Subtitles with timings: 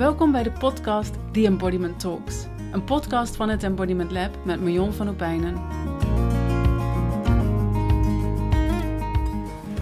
[0.00, 2.46] Welkom bij de podcast The Embodiment Talks.
[2.72, 5.54] Een podcast van het Embodiment Lab met Marion van Opijnen.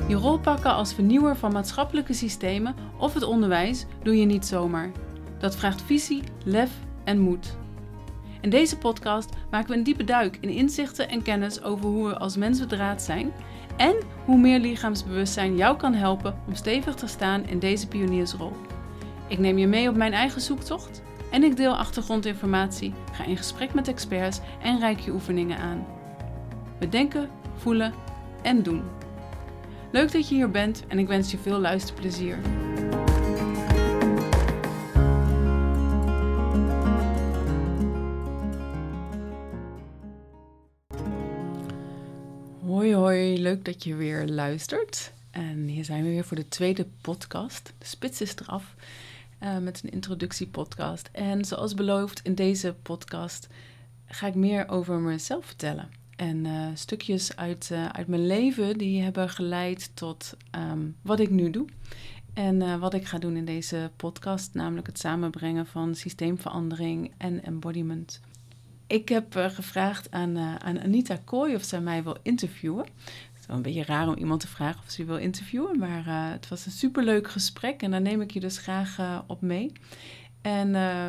[0.08, 4.90] Je rol pakken als vernieuwer van maatschappelijke systemen of het onderwijs doe je niet zomaar.
[5.38, 6.70] Dat vraagt visie, lef
[7.04, 7.56] en moed.
[8.40, 12.18] In deze podcast maken we een diepe duik in inzichten en kennis over hoe we
[12.18, 13.32] als mens bedraad zijn
[13.76, 18.52] en hoe meer lichaamsbewustzijn jou kan helpen om stevig te staan in deze pioniersrol.
[19.28, 23.74] Ik neem je mee op mijn eigen zoektocht en ik deel achtergrondinformatie, ga in gesprek
[23.74, 25.86] met experts en reik je oefeningen aan.
[26.78, 27.94] We denken, voelen
[28.42, 28.82] en doen.
[29.92, 32.38] Leuk dat je hier bent en ik wens je veel luisterplezier.
[42.66, 45.12] Hoi hoi, leuk dat je weer luistert.
[45.30, 47.72] En hier zijn we weer voor de tweede podcast.
[47.78, 48.74] De spits is eraf.
[49.42, 51.08] Uh, met een introductiepodcast.
[51.12, 53.48] En zoals beloofd, in deze podcast
[54.06, 55.88] ga ik meer over mezelf vertellen.
[56.16, 60.36] En uh, stukjes uit, uh, uit mijn leven die hebben geleid tot
[60.70, 61.66] um, wat ik nu doe.
[62.34, 68.20] En wat ik ga doen in deze podcast, namelijk het samenbrengen van systeemverandering en embodiment.
[68.86, 72.86] Ik heb gevraagd aan, aan Anita Kooi of zij mij wil interviewen
[73.56, 75.78] een beetje raar om iemand te vragen of ze wil interviewen.
[75.78, 79.18] Maar uh, het was een superleuk gesprek en daar neem ik je dus graag uh,
[79.26, 79.72] op mee.
[80.42, 81.06] En uh,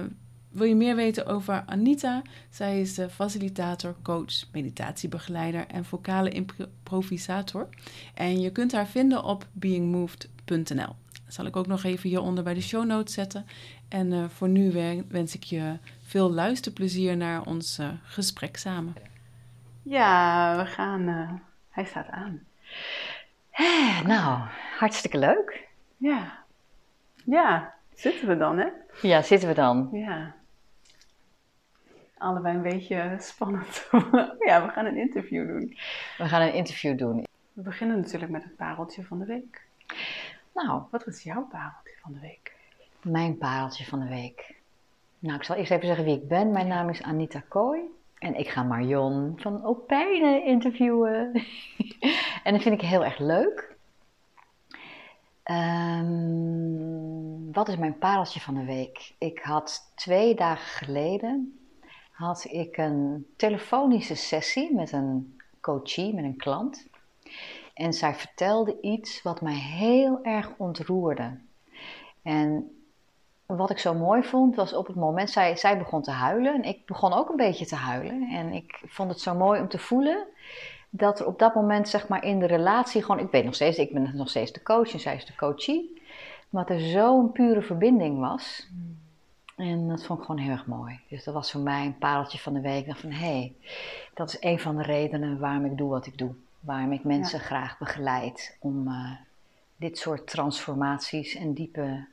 [0.50, 2.22] wil je meer weten over Anita?
[2.50, 7.70] Zij is facilitator, coach, meditatiebegeleider en vocale improvisator.
[8.14, 10.96] En je kunt haar vinden op beingmoved.nl.
[11.28, 13.46] Zal ik ook nog even hieronder bij de show notes zetten.
[13.88, 14.72] En voor nu
[15.08, 18.94] wens ik je veel luisterplezier naar ons gesprek samen.
[19.84, 22.45] Ja, we gaan hij staat aan.
[24.06, 25.67] nou, hartstikke leuk.
[25.98, 26.44] Ja.
[27.25, 28.67] Ja, zitten we dan, hè?
[29.02, 29.90] Ja, zitten we dan.
[29.92, 30.36] Ja.
[32.18, 33.88] Allebei een beetje spannend.
[34.47, 35.78] ja, we gaan een interview doen.
[36.18, 37.28] We gaan een interview doen.
[37.53, 39.62] We beginnen natuurlijk met het pareltje van de week.
[40.53, 42.53] Nou, wat is jouw pareltje van de week?
[43.01, 44.56] Mijn pareltje van de week.
[45.19, 46.51] Nou, ik zal eerst even zeggen wie ik ben.
[46.51, 47.81] Mijn naam is Anita Kooi.
[48.19, 51.34] En ik ga Marion van Opijnen interviewen.
[52.44, 53.78] en dat vind ik heel erg leuk.
[55.52, 59.13] Um, wat is mijn pareltje van de week?
[59.18, 61.59] Ik had twee dagen geleden
[62.12, 66.88] had ik een telefonische sessie met een coachie, met een klant.
[67.74, 71.40] En zij vertelde iets wat mij heel erg ontroerde.
[72.22, 72.78] En
[73.58, 76.64] wat ik zo mooi vond, was op het moment, zij, zij begon te huilen en
[76.64, 78.30] ik begon ook een beetje te huilen.
[78.32, 80.28] En ik vond het zo mooi om te voelen
[80.90, 83.78] dat er op dat moment, zeg maar, in de relatie gewoon, ik weet nog steeds,
[83.78, 86.02] ik ben nog steeds de coach en zij is de coachie,
[86.50, 88.68] maar dat er zo'n pure verbinding was.
[89.56, 91.00] En dat vond ik gewoon heel erg mooi.
[91.10, 92.80] Dus dat was voor mij een pareltje van de week.
[92.80, 93.54] Ik dacht van, hé, hey,
[94.14, 96.31] dat is een van de redenen waarom ik doe wat ik doe.
[96.60, 99.12] Waarom ik mensen graag begeleid om uh,
[99.76, 102.06] dit soort transformaties en diepe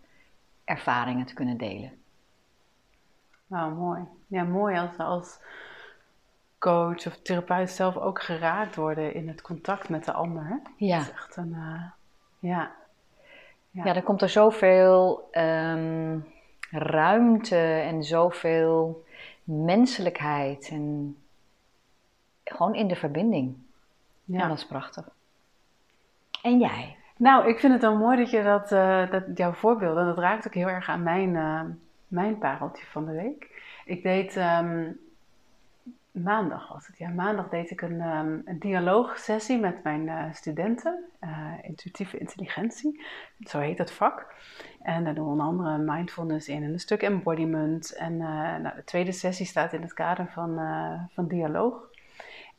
[0.66, 1.93] ervaringen te kunnen delen.
[3.47, 4.00] Nou, mooi.
[4.27, 5.41] Ja, mooi als, als
[6.59, 10.47] coach of therapeut zelf ook geraakt worden in het contact met de ander.
[10.47, 10.56] Hè?
[10.76, 10.99] Ja.
[10.99, 11.82] Dat is echt een, uh,
[12.38, 12.75] ja.
[13.71, 13.84] ja.
[13.84, 16.26] Ja, dan komt er zoveel um,
[16.71, 19.05] ruimte en zoveel
[19.44, 21.16] menselijkheid en
[22.44, 23.56] gewoon in de verbinding.
[24.25, 25.09] Ja, ja dat is prachtig.
[26.43, 26.97] En jij?
[27.19, 30.19] Nou, ik vind het dan mooi dat je dat, uh, dat jouw voorbeeld, en dat
[30.19, 31.60] raakt ook heel erg aan mijn, uh,
[32.09, 33.65] mijn pareltje van de week.
[33.84, 34.99] Ik deed um,
[36.10, 38.00] maandag was het, ja, maandag deed ik een,
[38.44, 41.05] een dialoogsessie met mijn uh, studenten,
[41.62, 43.05] intuïtieve intelligentie,
[43.41, 44.34] zo heet het vak.
[44.82, 47.97] En daar doen we onder andere mindfulness in en een stuk embodiment.
[47.97, 50.60] En nou, de tweede sessie staat in het kader van,
[51.10, 51.94] van dialoog.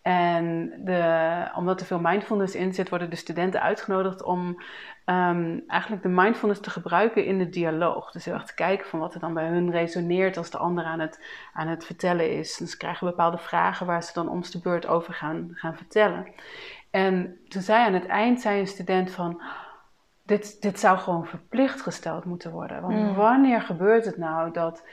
[0.07, 4.61] En de, omdat er veel mindfulness in zit, worden de studenten uitgenodigd om
[5.05, 8.11] um, eigenlijk de mindfulness te gebruiken in de dialoog.
[8.11, 10.83] Dus heel erg te kijken van wat er dan bij hun resoneert als de ander
[10.83, 11.23] aan het,
[11.53, 12.57] aan het vertellen is.
[12.57, 16.27] Dus ze krijgen bepaalde vragen waar ze dan om de beurt over gaan, gaan vertellen.
[16.91, 19.41] En toen zei aan het eind, zei een student van...
[20.23, 22.81] Dit, dit zou gewoon verplicht gesteld moeten worden.
[22.81, 23.15] Want mm.
[23.15, 24.83] wanneer gebeurt het nou dat,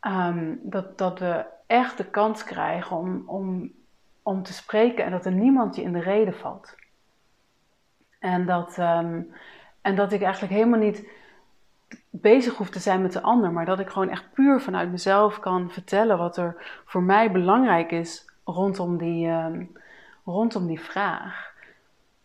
[0.00, 3.72] um, dat, dat we echt de kans krijgen om, om
[4.24, 6.74] om te spreken en dat er niemand je in de reden valt.
[8.18, 9.34] En dat, um,
[9.80, 11.08] en dat ik eigenlijk helemaal niet
[12.10, 15.38] bezig hoef te zijn met de ander, maar dat ik gewoon echt puur vanuit mezelf
[15.40, 19.72] kan vertellen wat er voor mij belangrijk is rondom die, um,
[20.24, 21.52] rondom die vraag.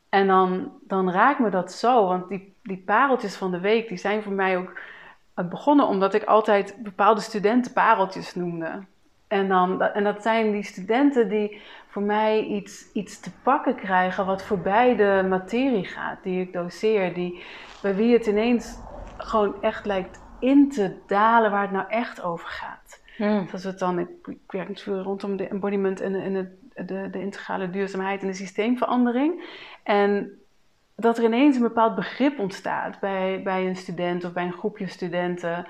[0.09, 3.97] En dan, dan raakt me dat zo, want die, die pareltjes van de week, die
[3.97, 4.79] zijn voor mij ook
[5.33, 8.83] begonnen omdat ik altijd bepaalde studenten pareltjes noemde.
[9.27, 14.25] En, dan, en dat zijn die studenten die voor mij iets, iets te pakken krijgen
[14.25, 17.43] wat voorbij de materie gaat, die ik doseer, die,
[17.81, 18.79] bij wie het ineens
[19.17, 23.01] gewoon echt lijkt in te dalen waar het nou echt over gaat.
[23.17, 23.43] Hmm.
[23.43, 26.49] Dus als het dan, ik, ik werk natuurlijk rondom de embodiment en, en het,
[26.87, 29.43] de, de integrale duurzaamheid en de systeemverandering.
[29.83, 30.39] En
[30.95, 34.87] dat er ineens een bepaald begrip ontstaat bij, bij een student of bij een groepje
[34.87, 35.67] studenten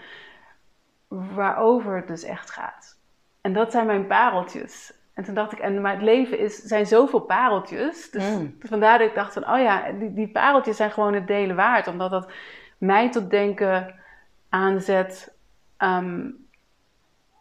[1.07, 2.97] waarover het dus echt gaat.
[3.41, 4.93] En dat zijn mijn pareltjes.
[5.19, 8.11] En toen dacht ik, en, maar het leven is, zijn zoveel pareltjes.
[8.11, 8.55] Dus mm.
[8.59, 11.87] vandaar dat ik dacht van, oh ja, die, die pareltjes zijn gewoon het delen waard.
[11.87, 12.31] Omdat dat
[12.77, 13.95] mij tot denken
[14.49, 15.33] aanzet.
[15.77, 16.29] Ehm,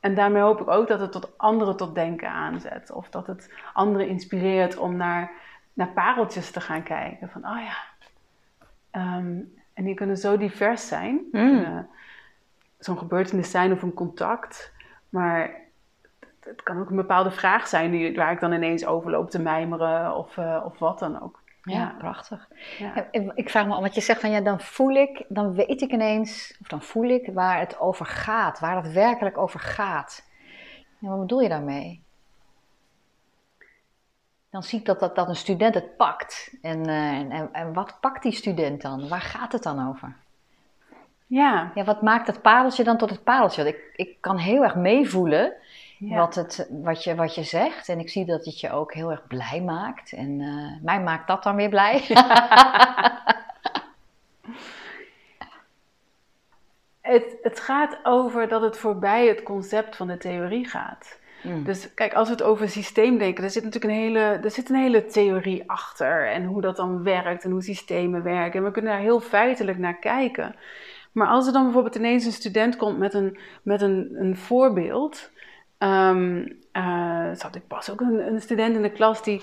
[0.01, 2.91] en daarmee hoop ik ook dat het tot anderen tot denken aanzet.
[2.91, 5.31] Of dat het anderen inspireert om naar,
[5.73, 7.29] naar pareltjes te gaan kijken.
[7.29, 7.77] Van, oh ja.
[8.91, 9.39] Ehm,
[9.73, 11.21] en die kunnen zo divers zijn.
[11.33, 11.89] Mm.
[12.79, 14.73] Zo'n gebeurtenis zijn of een contact.
[15.09, 15.67] Maar
[16.49, 20.15] het kan ook een bepaalde vraag zijn die, waar ik dan ineens overloop te mijmeren
[20.15, 21.43] of, uh, of wat dan ook.
[21.63, 22.49] Ja, prachtig.
[22.79, 23.09] Ja.
[23.35, 25.93] Ik vraag me al, wat je zegt van ja, dan voel ik, dan weet ik
[25.93, 30.27] ineens, of dan voel ik waar het over gaat, waar het werkelijk over gaat.
[30.99, 32.03] Ja, wat bedoel je daarmee?
[34.51, 36.55] Dan zie ik dat, dat, dat een student het pakt.
[36.63, 39.09] En, uh, en, en wat pakt die student dan?
[39.09, 40.17] Waar gaat het dan over?
[41.27, 41.71] Ja.
[41.75, 41.85] ja.
[41.85, 43.63] Wat maakt het pareltje dan tot het pareltje?
[43.63, 45.53] Want ik, ik kan heel erg meevoelen
[45.99, 47.89] wat, het, wat, je, wat je zegt.
[47.89, 50.13] En ik zie dat het je ook heel erg blij maakt.
[50.13, 52.05] En uh, mij maakt dat dan weer blij.
[57.01, 61.19] het, het gaat over dat het voorbij het concept van de theorie gaat.
[61.43, 61.65] Mm.
[61.65, 64.77] Dus kijk, als we het over systeemdenken, er zit natuurlijk een hele, er zit een
[64.77, 66.29] hele theorie achter.
[66.29, 68.59] En hoe dat dan werkt en hoe systemen werken.
[68.59, 70.55] En we kunnen daar heel feitelijk naar kijken.
[71.13, 75.31] Maar als er dan bijvoorbeeld ineens een student komt met een, met een, een voorbeeld
[75.79, 79.43] um, uh, zat ik pas ook een, een, student in de klas die,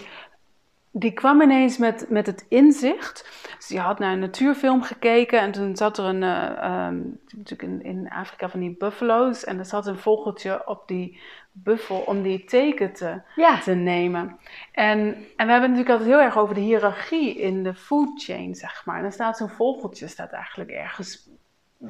[0.91, 3.43] die kwam ineens met, met het inzicht.
[3.57, 7.61] Dus die had naar een natuurfilm gekeken en toen zat er een, uh, um, natuurlijk
[7.61, 11.19] in, in Afrika van die buffalo's en er zat een vogeltje op die
[11.51, 13.21] buffel om die teken te,
[13.63, 14.37] te nemen.
[14.71, 14.97] En,
[15.35, 18.55] en we hebben het natuurlijk altijd heel erg over de hiërarchie in de food chain,
[18.55, 18.95] zeg maar.
[18.95, 21.29] En dan staat zo'n vogeltje staat eigenlijk ergens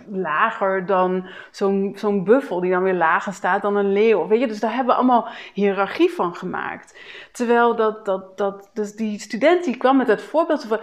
[0.10, 4.28] lager dan zo'n zo'n buffel, die dan weer lager staat dan een leeuw.
[4.28, 7.00] Weet je, dus daar hebben we allemaal hiërarchie van gemaakt.
[7.32, 10.80] Terwijl dat, dat, dat, dus die student die kwam met het voorbeeld van.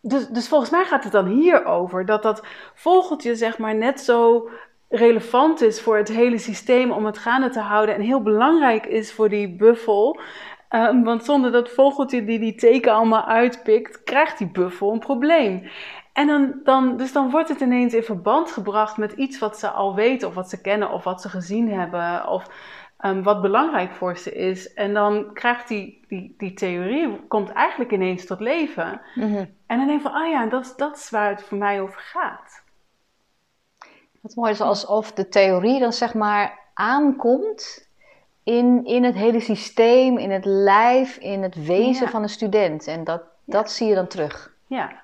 [0.00, 4.00] Dus, dus volgens mij gaat het dan hier over dat dat vogeltje, zeg maar, net
[4.00, 4.48] zo
[4.88, 9.12] relevant is voor het hele systeem om het gaande te houden en heel belangrijk is
[9.12, 10.20] voor die buffel.
[10.70, 15.62] Um, want zonder dat vogeltje die die teken allemaal uitpikt, krijgt die buffel een probleem.
[16.14, 19.68] En dan, dan, dus dan wordt het ineens in verband gebracht met iets wat ze
[19.68, 22.46] al weten, of wat ze kennen, of wat ze gezien hebben, of
[23.04, 24.72] um, wat belangrijk voor ze is.
[24.74, 29.00] En dan krijgt die, die, die theorie, komt eigenlijk ineens tot leven.
[29.14, 29.44] Mhm.
[29.66, 32.00] En dan denk je van, oh ja, dat, dat is waar het voor mij over
[32.00, 32.62] gaat.
[34.20, 37.88] Wat mooi is alsof de theorie dan zeg maar aankomt
[38.42, 42.86] in, in het hele systeem, in het lijf, in het wezen van een student.
[42.86, 44.56] En dat, dat zie je dan terug.
[44.66, 45.03] Ja,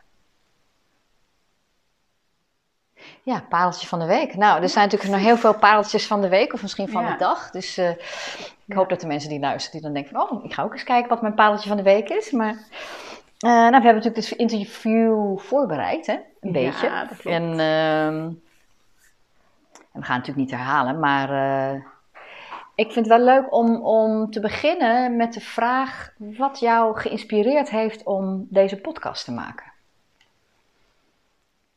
[3.23, 4.37] Ja, pareltje van de week.
[4.37, 7.17] Nou, er zijn natuurlijk nog heel veel pareltjes van de week, of misschien van de
[7.19, 7.51] dag.
[7.51, 7.91] Dus uh,
[8.65, 10.73] ik hoop dat de mensen die luisteren, die dan denken van, oh, ik ga ook
[10.73, 12.31] eens kijken wat mijn pareltje van de week is.
[12.31, 12.59] Maar, uh,
[13.41, 16.19] nou, we hebben natuurlijk het interview voorbereid, hè?
[16.41, 17.07] Een beetje.
[17.25, 18.43] En, uh, en,
[19.93, 21.83] we gaan het natuurlijk niet herhalen, maar uh,
[22.75, 27.71] ik vind het wel leuk om, om te beginnen met de vraag wat jou geïnspireerd
[27.71, 29.70] heeft om deze podcast te maken.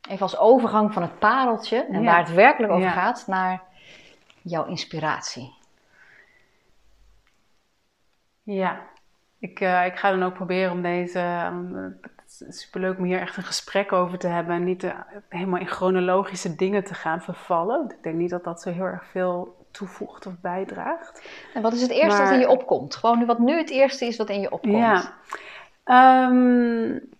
[0.08, 3.62] Even als overgang van het pareltje en waar het werkelijk over gaat naar
[4.42, 5.54] jouw inspiratie.
[8.42, 8.80] Ja,
[9.38, 11.46] ik, uh, ik ga dan ook proberen om deze.
[11.46, 14.94] Um, het is superleuk om hier echt een gesprek over te hebben en niet
[15.28, 17.90] helemaal in chronologische dingen te gaan vervallen.
[17.90, 21.28] Ik denk niet dat dat zo heel erg veel toevoegt of bijdraagt.
[21.54, 22.96] En wat is het eerste wat in je opkomt?
[22.96, 25.12] Gewoon wat nu het eerste is wat in je opkomt.
[25.84, 26.26] Ja.
[26.28, 27.13] Um,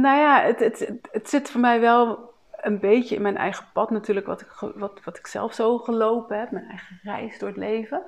[0.00, 3.90] nou ja, het, het, het zit voor mij wel een beetje in mijn eigen pad
[3.90, 7.58] natuurlijk, wat ik, wat, wat ik zelf zo gelopen heb, mijn eigen reis door het
[7.58, 8.02] leven.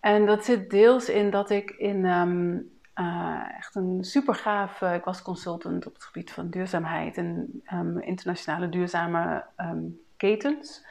[0.00, 2.58] En dat zit deels in dat ik in ehm,
[2.94, 8.00] eh, echt een super gaaf, ik was consultant op het gebied van duurzaamheid en um,
[8.00, 10.86] internationale duurzame um, ketens.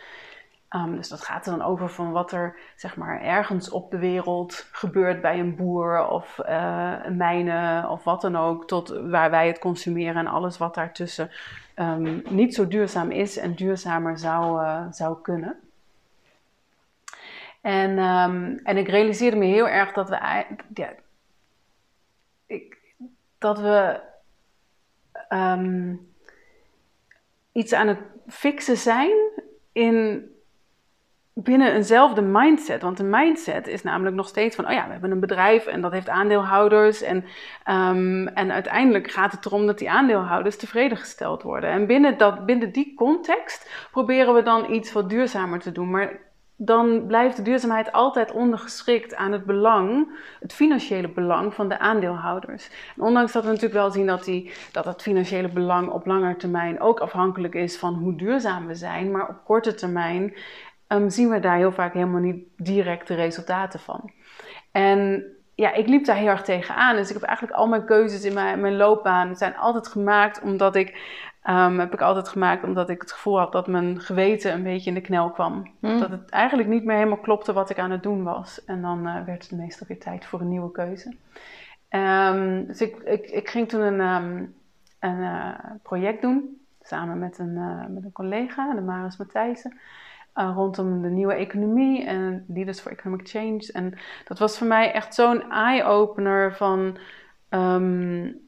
[0.69, 3.97] Ehm, dus dat gaat er dan over van wat er zeg maar, ergens op de
[3.97, 9.29] wereld gebeurt bij een boer of uh, een mijne of wat dan ook, tot waar
[9.29, 11.31] wij het consumeren en alles wat daartussen
[11.75, 15.59] um, niet zo duurzaam is en duurzamer zou, uh, zou kunnen.
[17.61, 20.15] En, um, en ik realiseerde me heel erg dat we,
[20.73, 20.93] ja,
[22.45, 22.77] ik,
[23.37, 23.99] dat we
[27.51, 29.17] iets aan het fixen zijn
[29.71, 30.27] in
[31.43, 32.81] binnen eenzelfde mindset.
[32.81, 35.81] Want een mindset is namelijk nog steeds van, oh ja, we hebben een bedrijf en
[35.81, 37.01] dat heeft aandeelhouders.
[37.01, 37.17] En,
[37.69, 41.69] um, en uiteindelijk gaat het erom dat die aandeelhouders tevreden gesteld worden.
[41.69, 45.89] En binnen, dat, binnen die context proberen we dan iets wat duurzamer te doen.
[45.89, 46.27] Maar
[46.61, 52.69] dan blijft de duurzaamheid altijd ondergeschikt aan het belang, het financiële belang van de aandeelhouders.
[52.97, 56.79] Ondanks dat we natuurlijk wel zien dat, die, dat het financiële belang op lange termijn
[56.79, 60.33] ook afhankelijk is van hoe duurzaam we zijn, maar op korte termijn
[60.89, 64.11] um, zien we daar heel vaak helemaal niet direct de resultaten van.
[64.71, 65.23] En
[65.55, 66.95] ja, ik liep daar heel erg tegenaan.
[66.95, 70.75] Dus ik heb eigenlijk al mijn keuzes in mijn, mijn loopbaan zijn altijd gemaakt omdat
[70.75, 71.17] ik
[71.49, 74.89] um, heb ik altijd gemaakt omdat ik het gevoel had dat mijn geweten een beetje
[74.89, 75.71] in de knel kwam.
[75.79, 75.99] Hmm.
[75.99, 78.65] Dat het eigenlijk niet meer helemaal klopte wat ik aan het doen was.
[78.65, 81.15] En dan uh, werd het meestal weer tijd voor een nieuwe keuze.
[81.89, 84.55] Um, dus ik, ik, ik, ging toen een, um,
[84.99, 85.53] een uh,
[85.83, 89.79] project doen, samen met een, uh, met een collega, de Maris Matthijssen.
[90.35, 93.71] Uh, rondom de nieuwe economie en Leaders for Economic Change.
[93.71, 93.93] En
[94.25, 96.97] dat was voor mij echt zo'n eye-opener van
[97.49, 98.47] um,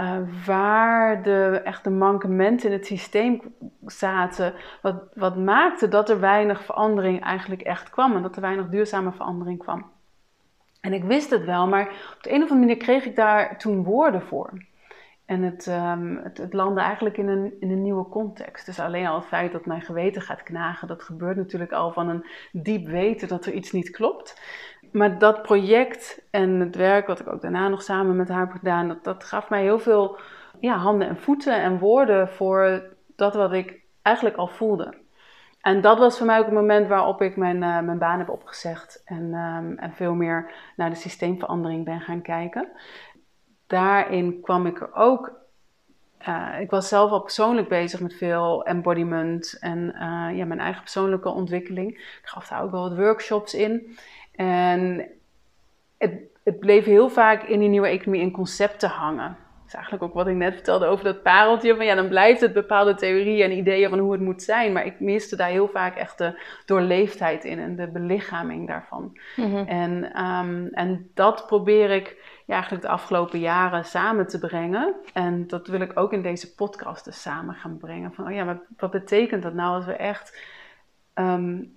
[0.00, 3.40] uh, waar de echte mankementen in het systeem
[3.86, 4.54] zaten.
[4.82, 9.12] Wat, wat maakte dat er weinig verandering eigenlijk echt kwam en dat er weinig duurzame
[9.12, 9.90] verandering kwam.
[10.80, 13.58] En ik wist het wel, maar op de een of andere manier kreeg ik daar
[13.58, 14.52] toen woorden voor.
[15.26, 18.66] En het, um, het, landde eigenlijk in een, in een nieuwe context.
[18.66, 22.08] Dus alleen al het feit dat mijn geweten gaat knagen, dat gebeurt natuurlijk al van
[22.08, 24.40] een diep weten dat er iets niet klopt.
[24.92, 28.50] Maar dat project en het werk wat ik ook daarna nog samen met haar heb
[28.50, 30.18] gedaan, dat, dat gaf mij heel veel
[30.60, 32.82] ja, handen en voeten en woorden voor
[33.16, 34.94] dat wat ik eigenlijk al voelde.
[35.60, 38.28] En dat was voor mij ook het moment waarop ik mijn, uh, mijn baan heb
[38.28, 42.68] opgezegd en, um, en veel meer naar de systeemverandering ben gaan kijken
[43.74, 45.32] daarin kwam ik er ook.
[46.28, 50.82] Uh, ik was zelf al persoonlijk bezig met veel embodiment en uh, ja, mijn eigen
[50.82, 51.90] persoonlijke ontwikkeling.
[51.90, 53.96] Ik gaf daar ook wel wat workshops in.
[54.34, 55.06] En
[55.98, 56.12] het,
[56.44, 59.28] het bleef heel vaak in die nieuwe economie in concepten hangen.
[59.28, 61.76] Dat is eigenlijk ook wat ik net vertelde over dat pareltje.
[61.76, 64.72] Van ja, dan blijft het bepaalde theorieën en ideeën van hoe het moet zijn.
[64.72, 69.18] Maar ik miste daar heel vaak echt de doorleefdheid in en de belichaming daarvan.
[69.36, 69.66] Mm -hmm.
[69.66, 72.16] en, um, en dat probeer ik
[72.52, 74.94] eigenlijk de afgelopen jaren samen te brengen.
[75.12, 78.12] En dat wil ik ook in deze podcast dus samen gaan brengen.
[78.12, 80.38] Van, oh ja, wat, wat betekent dat nou als we echt
[81.14, 81.74] um,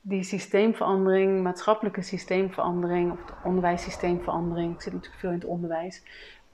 [0.00, 6.02] die systeemverandering, maatschappelijke systeemverandering of de onderwijssysteemverandering, ik zit natuurlijk veel in het onderwijs,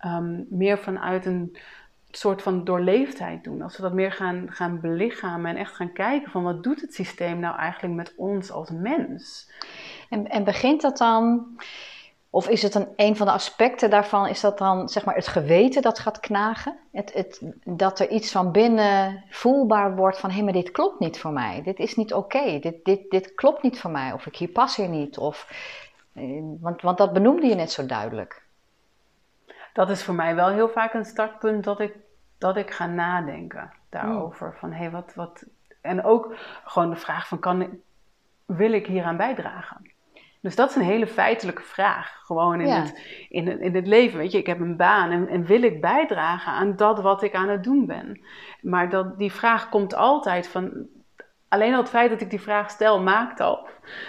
[0.04, 1.56] um, meer vanuit een
[2.10, 3.62] soort van doorleefdheid doen.
[3.62, 6.94] Als we dat meer gaan, gaan belichamen en echt gaan kijken van wat doet het
[6.94, 9.50] systeem nou eigenlijk met ons als mens.
[10.08, 11.46] En, en begint dat dan
[12.36, 15.26] of is het een, een van de aspecten daarvan, is dat dan zeg maar het
[15.26, 16.78] geweten dat gaat knagen?
[16.92, 20.98] Het, het, dat er iets van binnen voelbaar wordt van hé, hey, maar dit klopt
[20.98, 21.62] niet voor mij.
[21.62, 22.58] Dit is niet oké.
[22.58, 24.12] Dit, dit, dit klopt niet voor mij.
[24.12, 25.18] Of ik hier pas hier niet.
[25.18, 25.48] Of,
[26.12, 28.42] eh, want, want dat benoemde je net zo duidelijk.
[29.72, 31.96] Dat is voor mij wel heel vaak een startpunt dat ik,
[32.38, 34.48] dat ik ga nadenken daarover.
[34.48, 34.58] Hmm.
[34.58, 35.44] Van hé, hey, wat, wat.
[35.80, 37.80] En ook gewoon de vraag van kan,
[38.46, 39.94] wil ik hieraan bijdragen?
[40.46, 42.20] Dus dat is een hele feitelijke vraag.
[42.24, 44.18] Gewoon in, het, in, in het leven.
[44.18, 47.34] Weet je, ik heb een baan en, en, wil ik bijdragen aan dat wat ik
[47.34, 48.20] aan het doen ben?
[48.60, 50.86] Maar dat, die vraag komt altijd van.
[51.48, 53.66] Alleen al het feit dat ik die vraag stel, maakt al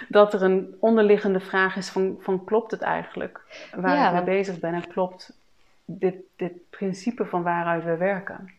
[0.08, 3.40] dat er een onderliggende vraag is van, van klopt het eigenlijk?
[3.76, 5.38] Waar ja, ik mee bezig ben en klopt
[5.84, 8.52] dit, dit principe van waaruit we werken?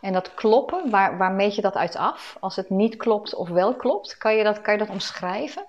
[0.00, 2.36] En dat kloppen, waar, waar meet je dat uit af?
[2.40, 5.64] Als het niet klopt of wel klopt, kan je dat, kan je dat omschrijven?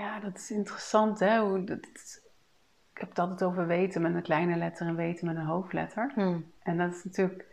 [0.00, 1.18] Ja, dat is interessant.
[1.18, 1.40] Hè?
[1.40, 1.78] Hoe, dat,
[2.92, 6.12] ik heb het altijd over weten met een kleine letter en weten met een hoofdletter.
[6.14, 6.52] Hmm.
[6.62, 7.46] En dat is natuurlijk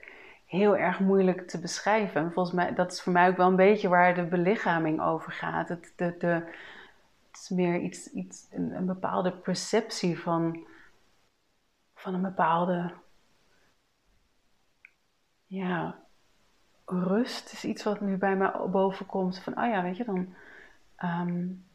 [0.46, 2.22] heel erg moeilijk te beschrijven.
[2.22, 5.32] En volgens mij, dat is voor mij ook wel een beetje waar de belichaming over
[5.32, 5.70] gaat.
[5.70, 6.28] Het, de, de,
[7.28, 10.68] het is meer iets, iets een, een, bepaalde perceptie van,
[11.94, 12.94] van een bepaalde
[15.46, 16.00] ja,
[16.86, 17.54] rust.
[17.54, 19.40] is iets wat nu bij mij boven komt.
[19.40, 20.36] Van, oh ja, weet je, dan...
[21.04, 21.67] Um,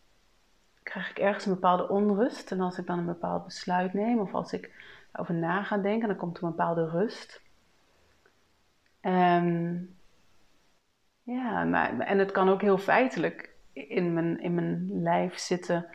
[0.82, 2.52] krijg ik ergens een bepaalde onrust.
[2.52, 4.70] En als ik dan een bepaald besluit neem of als ik
[5.12, 7.42] over na ga denken, dan komt er een bepaalde rust.
[9.02, 9.42] Ja,
[11.22, 15.86] Ja, maar, en het kan ook heel feitelijk in mijn, in mijn lijf zitten.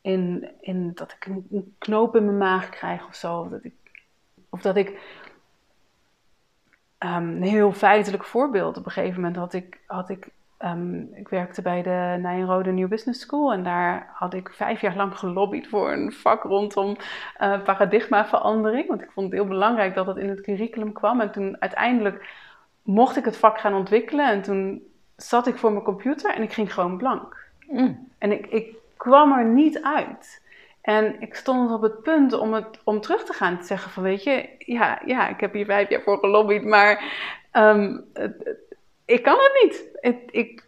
[0.00, 3.40] In, in dat ik een, knoop in mijn maag krijg of zo.
[3.40, 3.74] Of dat ik,
[4.48, 5.00] of dat ik
[6.98, 8.76] ehm, een heel feitelijk voorbeeld.
[8.76, 10.28] Op een gegeven moment had ik, had ik
[10.58, 14.96] Ehm, ik werkte bij de Nijrode New Business School en daar had ik vijf jaar
[14.96, 16.96] lang gelobbyd voor een vak rondom
[17.40, 18.88] uh, paradigmaverandering.
[18.88, 21.20] Want ik vond het heel belangrijk dat het in het curriculum kwam.
[21.20, 22.28] En toen uiteindelijk
[22.82, 24.82] mocht ik het vak gaan ontwikkelen en toen
[25.16, 27.46] zat ik voor mijn computer en ik ging gewoon blank.
[27.66, 28.08] Mm.
[28.18, 30.42] En ik, ik kwam er niet uit.
[30.80, 33.58] En ik stond op het punt om, het, om terug te gaan.
[33.58, 37.02] Te zeggen van, weet je, ja, ja ik heb hier vijf jaar voor gelobbyd, maar
[37.52, 38.04] um,
[39.08, 39.88] ik kan het niet.
[40.30, 40.64] Ik,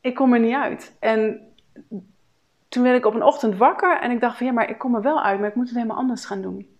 [0.00, 0.96] ik, kom er niet uit.
[0.98, 1.52] En
[2.68, 4.94] toen werd ik op een ochtend wakker en ik dacht van ja, maar ik kom
[4.94, 6.78] er wel uit, maar ik moet het helemaal anders gaan doen.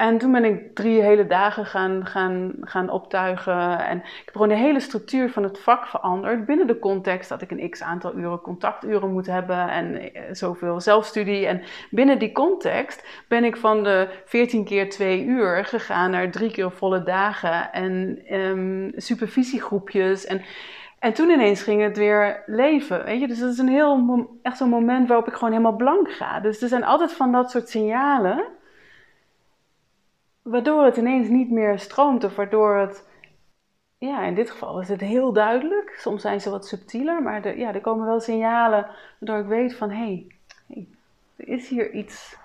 [0.00, 3.78] En toen ben ik drie hele dagen gaan, gaan, gaan optuigen.
[3.78, 6.46] En ik heb gewoon de hele structuur van het vak veranderd.
[6.46, 10.80] Binnen de context dat ik een x aantal uren contacturen moet hebben en eh, zoveel
[10.80, 11.46] zelfstudie.
[11.46, 16.50] En binnen die context ben ik van de 14 keer 2 uur gegaan naar drie
[16.50, 20.26] keer volle dagen en um, supervisiegroepjes.
[20.26, 20.42] En,
[20.98, 23.04] en toen ineens ging het weer leven.
[23.04, 23.28] Weet je?
[23.28, 26.40] Dus dat is een heel, echt zo'n moment waarop ik gewoon helemaal blank ga.
[26.40, 28.58] Dus er zijn altijd van dat soort signalen
[30.42, 33.08] waardoor het ineens niet meer stroomt of waardoor het,
[33.98, 35.94] ja, in dit geval is het heel duidelijk.
[35.98, 38.86] Soms zijn ze wat subtieler, maar er, ja, er komen wel signalen
[39.18, 40.26] waardoor ik weet van, hé,
[40.66, 40.86] hey,
[41.36, 42.36] er is hier iets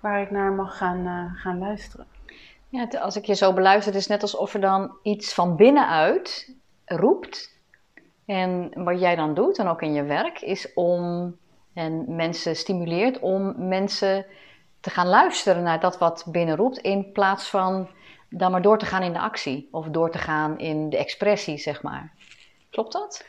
[0.00, 2.06] waar ik naar mag gaan, uh, gaan luisteren.
[2.68, 6.54] Ja, als ik je zo beluister, het is net alsof er dan iets van binnenuit
[6.84, 7.54] roept.
[8.26, 11.34] En wat jij dan doet, en ook in je werk, is om
[11.76, 14.26] en mensen stimuleert om mensen
[14.86, 17.88] te gaan luisteren naar dat wat binnenroept, in plaats van
[18.28, 21.58] dan maar door te gaan in de actie of door te gaan in de expressie,
[21.58, 22.12] zeg maar.
[22.70, 23.26] Klopt dat?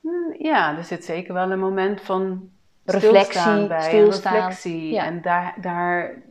[0.00, 2.50] Mm, ja, er zit zeker wel een moment van
[2.84, 4.34] reflectie, bij, stilstaan.
[4.34, 4.90] reflectie.
[4.92, 5.04] Ja.
[5.04, 6.22] En daar, daar,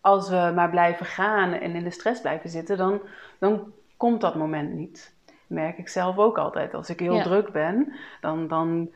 [0.00, 3.00] als we maar blijven gaan en in de stress blijven zitten, dan,
[3.38, 5.14] dan komt dat moment niet.
[5.46, 6.74] merk ik zelf ook altijd.
[6.74, 8.90] Als ik heel druk ben, dan, dan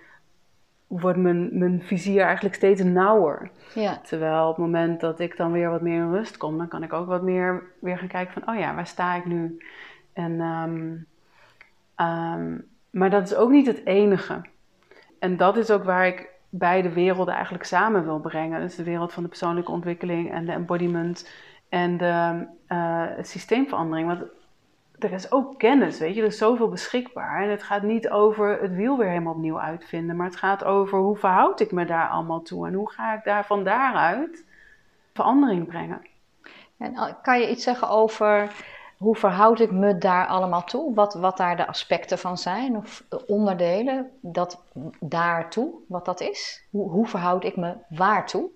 [1.00, 3.50] wordt mijn, mijn vizier eigenlijk steeds nauwer.
[3.74, 4.00] Ja.
[4.02, 6.82] Terwijl op het moment dat ik dan weer wat meer in rust kom, dan kan
[6.82, 9.58] ik ook wat meer weer gaan kijken van, oh ja, waar sta ik nu?
[10.12, 10.94] En, ehm,
[11.94, 12.58] ehm,
[12.90, 14.40] maar dat is ook niet het enige.
[15.18, 18.60] En dat is ook waar ik beide werelden eigenlijk samen wil brengen.
[18.60, 21.30] Dus de wereld van de persoonlijke ontwikkeling en de embodiment
[21.68, 24.08] en de uh, systeemverandering.
[24.08, 24.24] Want
[25.02, 27.42] er is ook kennis, weet je, er is zoveel beschikbaar.
[27.42, 30.98] En het gaat niet over het wiel weer helemaal opnieuw uitvinden, maar het gaat over
[30.98, 34.44] hoe verhoud ik me daar allemaal toe en hoe ga ik daar van daaruit
[35.12, 36.00] verandering brengen.
[36.76, 38.52] En eh, kan je iets zeggen over
[38.96, 40.94] hoe verhoud ik me daar allemaal toe?
[40.94, 44.64] Wat, wat daar de aspecten van zijn of onderdelen dat
[45.00, 46.66] daartoe, wat dat is?
[46.70, 48.50] Hoe, hoe verhoud ik me waartoe?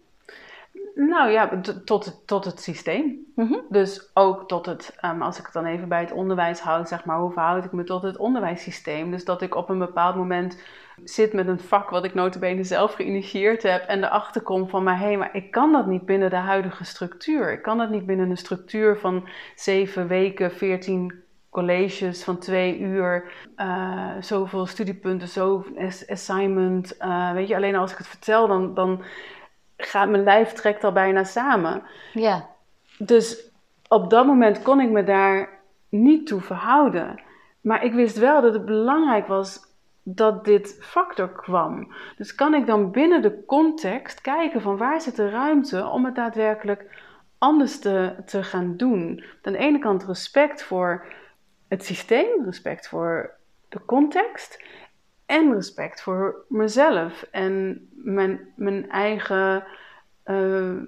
[0.98, 3.26] Nou ja, tot, het, tot het systeem.
[3.34, 3.54] Mhm.
[3.68, 7.04] Dus ook tot het, um, als ik het dan even bij het onderwijs houd, zeg
[7.04, 9.10] maar, hoe verhoud ik me tot het onderwijssysteem?
[9.10, 10.62] Dus dat ik op een bepaald moment
[11.04, 14.98] zit met een vak wat ik notabene zelf geïnitieerd heb en erachter kom van, maar
[14.98, 17.52] hé, hey, maar ik kan dat niet binnen de huidige structuur.
[17.52, 23.32] Ik kan dat niet binnen een structuur van zeven weken, veertien colleges van twee uur,
[23.56, 26.96] uh, zoveel studiepunten, zoveel assignment.
[27.00, 29.02] Uh, weet je, alleen als ik het vertel, dan, dan
[29.76, 31.82] gaat mijn lijf trekt al bijna samen.
[32.12, 32.48] Ja.
[32.98, 33.50] Dus
[33.88, 35.48] op dat moment kon ik me daar
[35.88, 37.20] niet toe verhouden.
[37.60, 39.60] Maar ik wist wel dat het belangrijk was
[40.02, 41.92] dat dit factor kwam.
[42.16, 46.14] Dus kan ik dan binnen de context kijken van waar zit de ruimte om het
[46.14, 47.04] daadwerkelijk
[47.38, 49.24] anders te, te gaan doen.
[49.42, 51.06] Aan de ene kant respect voor
[51.68, 53.34] het systeem, respect voor
[53.68, 54.64] de context
[55.26, 59.64] en respect voor mezelf en mijn, mijn eigen
[60.24, 60.82] uh,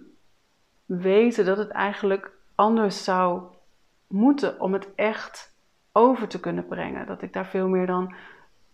[0.85, 3.43] weten dat het eigenlijk anders zou
[4.07, 5.57] moeten om het echt
[5.93, 7.07] over te kunnen brengen.
[7.07, 8.15] Dat ik daar veel meer dan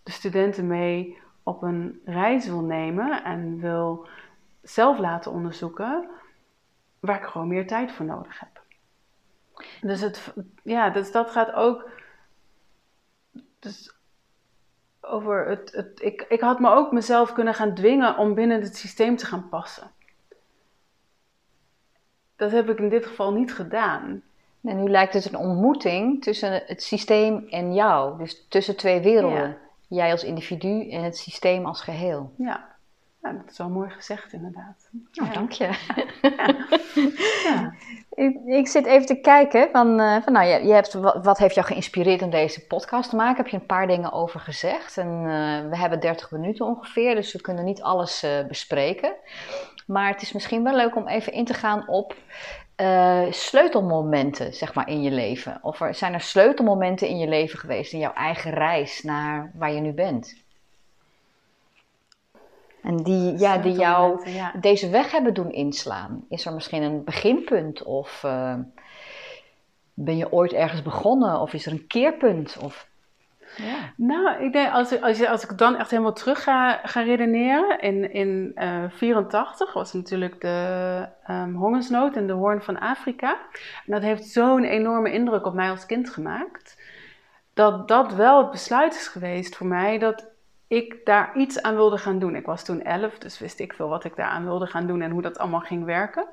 [0.02, 4.08] de studenten mee op een reis wil nemen en wil
[4.62, 6.08] zelf laten onderzoeken
[7.00, 8.62] waar ik gewoon meer tijd voor nodig heb.
[9.80, 11.88] Dus, het, ja, dus dat gaat ook.
[13.58, 13.94] Dus
[15.06, 18.76] over het, het, ik, ik had me ook mezelf kunnen gaan dwingen om binnen het
[18.76, 19.90] systeem te gaan passen.
[22.36, 24.22] Dat heb ik in dit geval niet gedaan.
[24.62, 28.18] En nu lijkt het een ontmoeting tussen het systeem en jou.
[28.18, 29.58] Dus tussen twee werelden.
[29.88, 32.32] Jij als individu en het systeem als geheel.
[32.36, 32.73] Ja.
[33.24, 34.88] Nou, dat is wel mooi gezegd, inderdaad.
[35.12, 35.64] Nou, dank je.
[37.44, 37.74] Ja.
[38.24, 41.38] ik, ik, zit even te kijken van, uh, van nou, je, je hebt, wat, wat,
[41.38, 43.36] heeft jou geïnspireerd om deze podcast te maken?
[43.36, 44.98] Heb je een paar dingen over gezegd?
[44.98, 49.14] En uh, we hebben 30 minuten ongeveer, dus we kunnen niet alles uh, bespreken.
[49.86, 52.16] Maar het is misschien wel leuk om even in te gaan op
[53.30, 55.58] sleutelmomenten, zeg maar, in je leven.
[55.62, 59.72] Of er, zijn er sleutelmomenten in je leven geweest, in jouw eigen reis naar waar
[59.72, 60.43] je nu bent?
[62.84, 64.26] En die, ja, die jou
[64.60, 66.24] deze weg hebben doen inslaan.
[66.28, 67.82] Is er misschien een beginpunt?
[67.82, 68.54] Of uh,
[69.94, 71.40] ben je ooit ergens begonnen?
[71.40, 72.58] Of is er een keerpunt?
[72.62, 72.88] Of,
[73.56, 73.92] ja.
[73.96, 77.80] Nou, ik denk als, als, als ik dan echt helemaal terug ga, ga redeneren.
[77.80, 83.30] In 1984 uh, was natuurlijk de um, hongersnood in de Hoorn van Afrika.
[83.86, 86.82] En dat heeft zo'n enorme indruk op mij als kind gemaakt.
[87.54, 90.32] Dat dat wel het besluit is geweest voor mij dat
[90.74, 92.36] ik daar iets aan wilde gaan doen.
[92.36, 95.00] Ik was toen elf, dus wist ik veel wat ik daar aan wilde gaan doen
[95.00, 96.26] en hoe dat allemaal ging werken.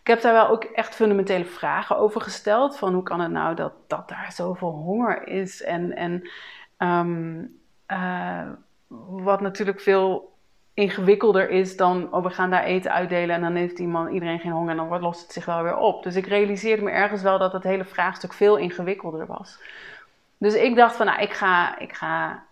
[0.00, 2.78] Ik heb daar wel ook echt fundamentele vragen over gesteld.
[2.78, 5.62] Van hoe kan het nou dat, dat daar zoveel honger is?
[5.62, 6.28] En, en
[6.78, 8.48] um, uh,
[9.08, 10.32] wat natuurlijk veel
[10.74, 14.52] ingewikkelder is dan, oh we gaan daar eten uitdelen en dan heeft iemand, iedereen geen
[14.52, 16.02] honger en dan lost het zich wel weer op.
[16.02, 19.60] Dus ik realiseerde me ergens wel dat het hele vraagstuk veel ingewikkelder was.
[20.38, 22.42] Dus ik dacht van, nou, ik ga, ik ga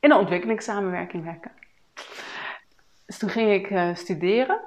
[0.00, 1.52] in de ontwikkelingssamenwerking werken.
[3.06, 4.60] Dus toen ging ik uh, studeren.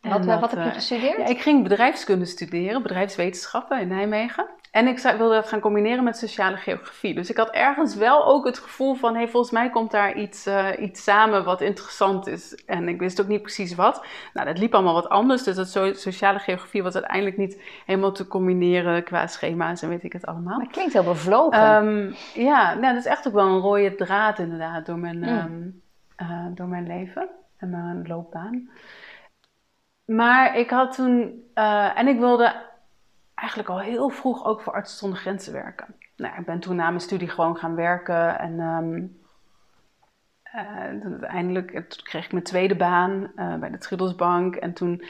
[0.00, 1.16] Wat, wat, heb je eh, gestudeerd?
[1.16, 4.48] Ja, ik ging bedrijfskunde studeren, bedrijfswetenschappen in Nijmegen.
[4.74, 7.14] En ik wilde dat gaan combineren met sociale geografie.
[7.14, 10.46] Dus ik had ergens wel ook het gevoel van: hey, volgens mij komt daar iets,
[10.46, 12.54] uh, iets samen wat interessant is.
[12.66, 14.04] En ik wist ook niet precies wat.
[14.32, 15.42] Nou, dat liep allemaal wat anders.
[15.42, 20.12] Dus dat sociale geografie was uiteindelijk niet helemaal te combineren qua schema's en weet ik
[20.12, 20.56] het allemaal.
[20.56, 21.86] Maar het klinkt heel bevlogen.
[21.86, 25.82] Um, ja, nou, dat is echt ook wel een rode draad inderdaad door mijn, um,
[26.22, 28.70] uh, door mijn leven en mijn loopbaan.
[30.04, 32.72] Maar ik had toen, uh, en ik wilde
[33.44, 35.94] eigenlijk al heel vroeg ook voor Artsen zonder Grenzen werken.
[36.16, 39.22] Nou, ik ben toen na mijn studie gewoon gaan werken en um,
[40.52, 44.54] uiteindelijk toen kreeg ik mijn tweede baan uh, bij de Trudelsbank.
[44.54, 45.04] En toen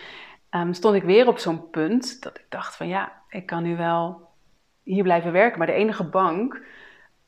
[0.50, 3.76] um, stond ik weer op zo'n punt dat ik dacht van ja, ik kan nu
[3.76, 4.28] wel
[4.82, 6.60] hier blijven werken, maar de enige bank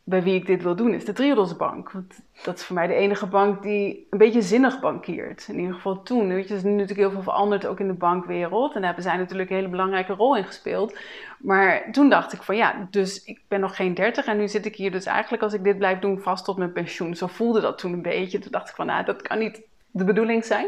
[0.08, 1.90] bij wie ik dit wil doen is de Triodosbank.
[1.90, 5.48] Want dat is voor mij de enige bank die een beetje zinnig bankiert.
[5.48, 6.28] In ieder geval toen.
[6.28, 8.68] Weet er is nu natuurlijk heel veel veranderd, ook in de bankwereld.
[8.68, 10.98] En daar hebben zij natuurlijk een hele belangrijke rol in gespeeld.
[11.38, 14.66] Maar toen dacht ik van ja, dus ik ben nog geen dertig en nu zit
[14.66, 17.14] ik hier dus eigenlijk als ik dit blijf doen vast tot mijn pensioen.
[17.14, 18.38] Zo voelde dat toen een beetje.
[18.38, 20.66] Toen dacht ik van nou, dat kan niet de bedoeling zijn.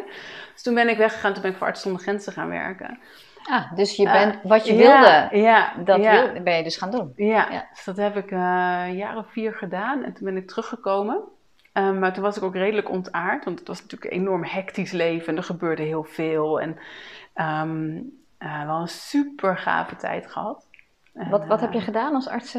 [0.53, 2.99] Dus toen ben ik weggegaan, toen ben ik voor Arts zonder Grenzen gaan werken.
[3.51, 6.33] Ah, dus je bent, uh, wat je wilde, ja, dat ja.
[6.33, 7.13] Wil, ben je dus gaan doen.
[7.17, 10.49] Ja, dus dat heb ik uh, een jaar of vier gedaan en toen ben ik
[10.49, 11.23] teruggekomen.
[11.73, 14.93] Um, maar toen was ik ook redelijk ontaard, want het was natuurlijk een enorm hectisch
[14.93, 16.61] leven en er gebeurde heel veel.
[16.61, 16.79] En
[17.35, 20.67] um, uh, wel een super gave tijd gehad.
[21.13, 22.57] wat, wat heb je gedaan als arts?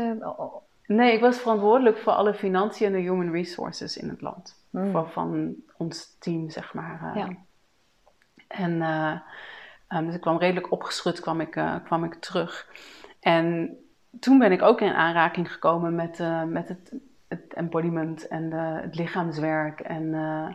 [0.85, 4.63] Nee, ik was verantwoordelijk voor alle financiën en de human resources in het land.
[4.69, 4.91] Hmm.
[4.91, 7.11] Van, van ons team, zeg maar.
[7.15, 7.27] Ja.
[8.47, 8.81] En
[9.93, 12.67] Um, dus ik kwam redelijk opgeschud kwam ik, uh, kwam ik terug.
[13.19, 13.77] En
[14.19, 16.93] toen ben ik ook in aanraking gekomen met, uh, met het,
[17.27, 19.79] het, embodiment en de, het lichaamswerk.
[19.79, 20.47] En, uh,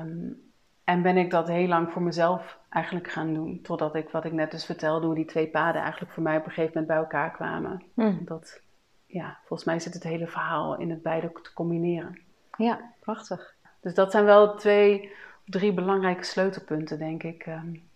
[0.00, 0.40] um,
[0.84, 3.60] en ben ik dat heel lang voor mezelf eigenlijk gaan doen.
[3.62, 6.44] Totdat ik, wat ik net dus vertelde, hoe die twee paden eigenlijk voor mij op
[6.44, 7.82] een gegeven moment bij elkaar kwamen.
[7.94, 8.20] Hmm.
[8.24, 8.60] Dat,
[9.06, 12.18] ja, volgens mij zit het hele verhaal in het beide te combineren.
[12.56, 13.54] Ja, prachtig.
[13.80, 15.12] Dus dat zijn wel twee,
[15.44, 17.46] drie belangrijke sleutelpunten, denk ik.
[17.46, 17.90] Um,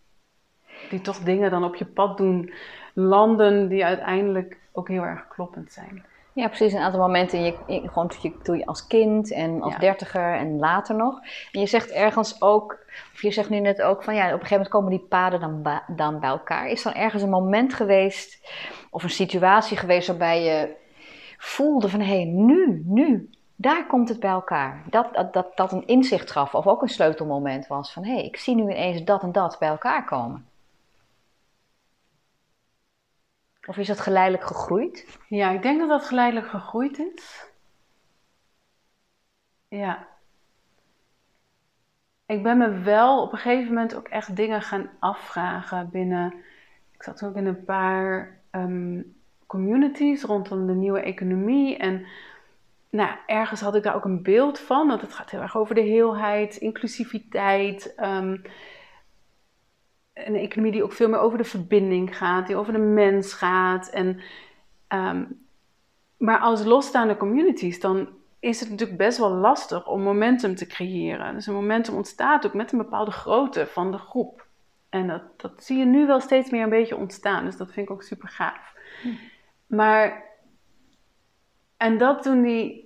[0.90, 2.53] die toch dingen dan op je pad doen
[2.94, 6.05] landen die uiteindelijk ook heel erg kloppend zijn.
[6.37, 6.72] Ja, precies.
[6.72, 8.11] Een aantal momenten, je, gewoon
[8.42, 11.20] doe je als kind en als dertiger en later nog.
[11.53, 12.79] En je zegt ergens ook,
[13.14, 15.40] of je zegt nu net ook van ja, op een gegeven moment komen die paden
[15.40, 16.68] dan, dan bij elkaar.
[16.68, 18.49] Is dan ergens een moment geweest
[18.90, 20.75] of een situatie geweest waarbij je
[21.38, 24.83] voelde van hé, hey, nu, nu, daar komt het bij elkaar.
[24.90, 28.25] Dat, dat, dat, dat een inzicht gaf of ook een sleutelmoment was van hé, hey,
[28.25, 30.46] ik zie nu ineens dat en dat bij elkaar komen.
[33.66, 35.18] Of is dat geleidelijk gegroeid?
[35.29, 37.46] Ja, ik denk dat dat geleidelijk gegroeid is.
[39.68, 40.07] Ja.
[42.26, 46.35] Ik ben me wel op een gegeven moment ook echt dingen gaan afvragen binnen.
[46.92, 51.76] Ik zat ook in een paar um, communities rondom de nieuwe economie.
[51.76, 52.07] En
[52.90, 54.88] nou, ergens had ik daar ook een beeld van.
[54.88, 57.94] Want het gaat heel erg over de heelheid, inclusiviteit.
[57.96, 58.42] Um,
[60.24, 63.88] een economie die ook veel meer over de verbinding gaat, die over de mens gaat.
[63.88, 64.20] En,
[64.88, 65.46] um,
[66.16, 68.09] maar als losstaande communities, dan
[68.40, 71.35] is het natuurlijk best wel lastig om momentum te creëren.
[71.35, 74.46] Dus een momentum ontstaat ook met een bepaalde grootte van de groep.
[74.88, 77.44] En dat, dat zie je nu wel steeds meer een beetje ontstaan.
[77.44, 78.74] Dus dat vind ik ook super gaaf.
[79.02, 79.09] Hm.
[79.66, 80.24] Maar,
[81.76, 82.86] en dat toen die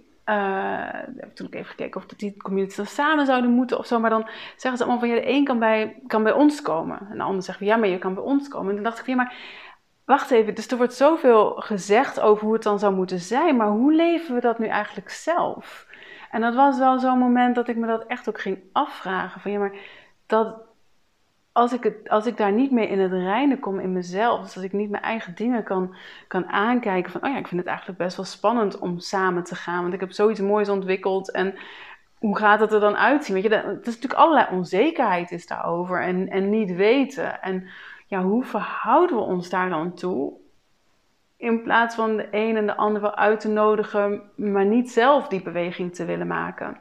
[1.17, 3.99] heb toen ik even gekeken of die communities dan samen zouden moeten of zo.
[3.99, 7.07] Maar dan zeggen ze allemaal van ja, de een kan bij, kan bij ons komen.
[7.11, 8.69] En de ander zegt ja, maar je kan bij ons komen.
[8.69, 9.35] En dan dacht ik van ja, maar
[10.05, 10.55] wacht even.
[10.55, 13.57] Dus er wordt zoveel gezegd over hoe het dan zou moeten zijn.
[13.57, 15.89] Maar hoe leven we dat nu eigenlijk zelf?
[16.31, 19.41] En dat was wel zo'n moment dat ik me dat echt ook ging afvragen.
[19.41, 19.75] Van ja, maar
[20.27, 20.57] dat,
[21.53, 24.55] als ik, het, als ik daar niet mee in het reinen kom in mezelf, dus
[24.55, 25.95] als ik niet mijn eigen dingen kan,
[26.29, 29.55] kan aankijken van, oh ja, ik vind het eigenlijk best wel spannend om samen te
[29.55, 31.55] gaan, want ik heb zoiets moois ontwikkeld en
[32.19, 33.35] hoe gaat het er dan uitzien?
[33.35, 37.43] Weet je, dat, is natuurlijk allerlei onzekerheid is daarover en, en niet weten.
[37.43, 37.69] En
[38.07, 40.33] ja, hoe verhouden we ons daar dan toe?
[41.37, 45.29] In plaats van de een en de ander wel uit te nodigen, maar niet zelf
[45.29, 46.81] die beweging te willen maken.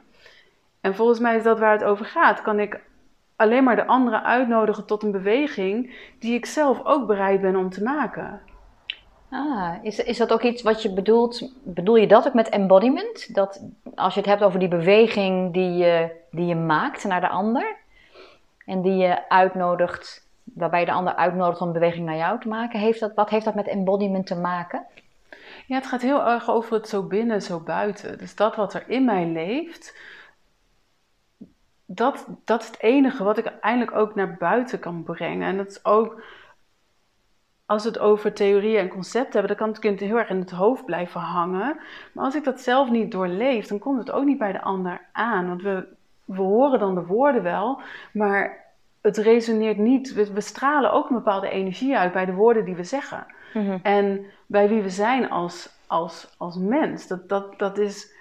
[0.80, 2.42] En volgens mij is dat waar het over gaat.
[2.42, 2.80] Kan ik
[3.40, 7.70] alleen maar de anderen uitnodigen tot een beweging die ik zelf ook bereid ben om
[7.70, 8.40] te maken.
[9.30, 11.52] Ah, is, is dat ook iets wat je bedoelt?
[11.62, 13.34] Bedoel je dat ook met embodiment?
[13.34, 13.62] Dat
[13.94, 17.76] als je het hebt over die beweging die je, die je maakt naar de ander
[18.66, 22.48] en die je uitnodigt, waarbij je de ander uitnodigt om een beweging naar jou te
[22.48, 24.86] maken, heeft dat, wat heeft dat met embodiment te maken?
[25.66, 28.18] Ja, het gaat heel erg over het zo binnen, zo buiten.
[28.18, 29.96] Dus dat wat er in mij leeft,
[31.92, 35.48] dat, dat is het enige wat ik uiteindelijk ook naar buiten kan brengen.
[35.48, 36.22] En dat is ook,
[37.66, 40.38] als we het over theorieën en concepten hebben, dan kan het kind heel erg in
[40.38, 41.78] het hoofd blijven hangen.
[42.12, 45.00] Maar als ik dat zelf niet doorleef, dan komt het ook niet bij de ander
[45.12, 45.48] aan.
[45.48, 45.86] Want we,
[46.24, 47.80] we horen dan de woorden wel,
[48.12, 48.64] maar
[49.00, 50.12] het resoneert niet.
[50.12, 53.26] We, we stralen ook een bepaalde energie uit bij de woorden die we zeggen.
[53.54, 53.78] Mhm.
[53.82, 57.06] En bij wie we zijn als, als, als mens.
[57.06, 58.18] Dat, dat, dat is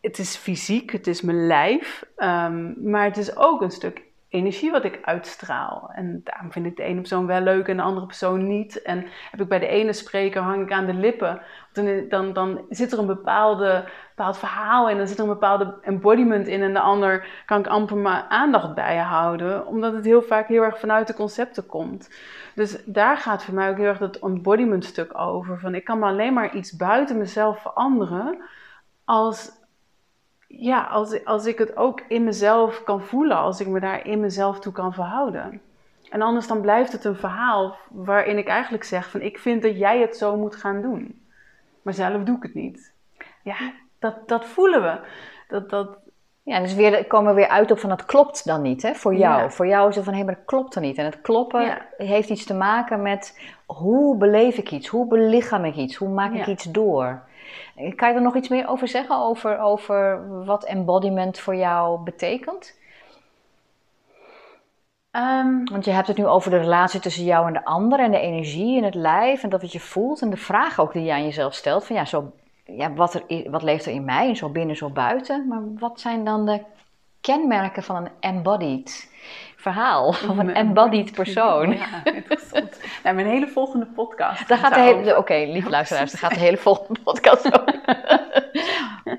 [0.00, 4.70] het is fysiek, het is mijn lijf, ehm, maar het is ook een stuk energie
[4.70, 5.90] wat ik uitstraal.
[5.94, 8.82] En daarom vind ik de ene persoon wel leuk en de andere persoon niet.
[8.82, 11.40] En heb ik bij de ene spreker, hang ik aan de lippen.
[11.72, 15.78] Dan, dan, dan zit er een bepaalde, bepaald verhaal in, dan zit er een bepaalde
[15.82, 16.62] embodiment in.
[16.62, 20.62] En de ander kan ik amper mijn aandacht bij houden, omdat het heel vaak heel
[20.62, 22.10] erg vanuit de concepten komt.
[22.54, 25.58] Dus daar gaat voor mij ook heel erg dat embodiment stuk over.
[25.58, 28.42] Van ik kan maar alleen maar iets buiten mezelf veranderen
[29.04, 29.57] als
[30.48, 34.20] ja, als, als ik het ook in mezelf kan voelen, als ik me daar in
[34.20, 35.60] mezelf toe kan verhouden.
[36.10, 39.78] En anders dan blijft het een verhaal waarin ik eigenlijk zeg van ik vind dat
[39.78, 41.26] jij het zo moet gaan doen.
[41.82, 42.92] Maar zelf doe ik het niet.
[43.42, 45.00] Ja, dat, dat voelen we.
[45.48, 45.98] Dat, dat...
[46.48, 49.14] Ja, dus weer, komen we weer uit op van het klopt dan niet hè, voor
[49.14, 49.50] jou.
[49.50, 50.98] Voor jou is het van hé, maar dat klopt er niet.
[50.98, 55.74] En het kloppen heeft iets te maken met hoe beleef ik iets, hoe belichaam ik
[55.76, 57.22] iets, hoe maak ik iets door.
[57.94, 62.76] Kan je er nog iets meer over zeggen, over, over wat embodiment voor jou betekent?
[65.10, 68.10] Ehm, Want je hebt het nu over de relatie tussen jou en de ander en
[68.10, 71.04] de energie in het lijf en dat wat je voelt en de vraag ook die
[71.04, 72.32] je aan jezelf stelt van ja, zo,
[72.76, 75.48] ja wat, er, wat leeft er in mij, zo binnen, zo buiten.
[75.48, 76.60] Maar wat zijn dan de
[77.20, 79.10] kenmerken van een embodied
[79.56, 81.72] verhaal van een embodied persoon.
[81.78, 82.80] Ja, interessant.
[83.02, 84.48] Nou, mijn hele volgende podcast.
[84.48, 87.80] Daar gaat de hele, Oké, lieve luisteraars, daar gaat de hele volgende podcast over.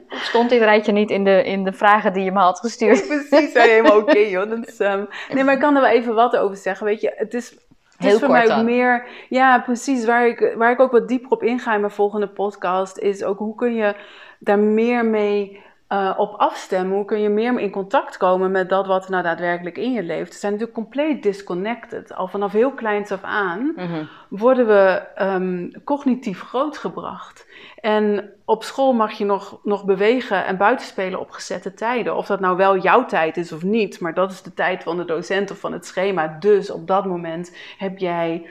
[0.09, 3.07] Stond dit rijtje niet in de, in de vragen die je me had gestuurd?
[3.07, 4.51] Precies, helemaal oké joh.
[4.79, 6.85] um, nee, maar ik kan er wel even wat over zeggen.
[6.85, 7.57] Weet je, het is...
[7.99, 10.05] Het is voor mij ook meer, ja, precies.
[10.05, 13.37] Waar ik, waar ik ook wat dieper op inga in mijn volgende podcast, is ook
[13.37, 13.95] hoe kun je
[14.39, 16.95] daar meer mee uh, op afstemmen.
[16.95, 20.33] Hoe kun je meer in contact komen met dat wat nou daadwerkelijk in je leeft?
[20.33, 22.15] Ze zijn natuurlijk compleet disconnected.
[22.15, 24.03] Al vanaf heel kleins af aan mhm.
[24.29, 27.47] worden we um, cognitief grootgebracht.
[27.75, 32.15] En op school mag je nog, nog bewegen en buitenspelen op gezette tijden.
[32.15, 34.97] Of dat nou wel jouw tijd is of niet, maar dat is de tijd van
[34.97, 36.37] de docent of van het schema.
[36.39, 38.47] Dus op dat moment heb jij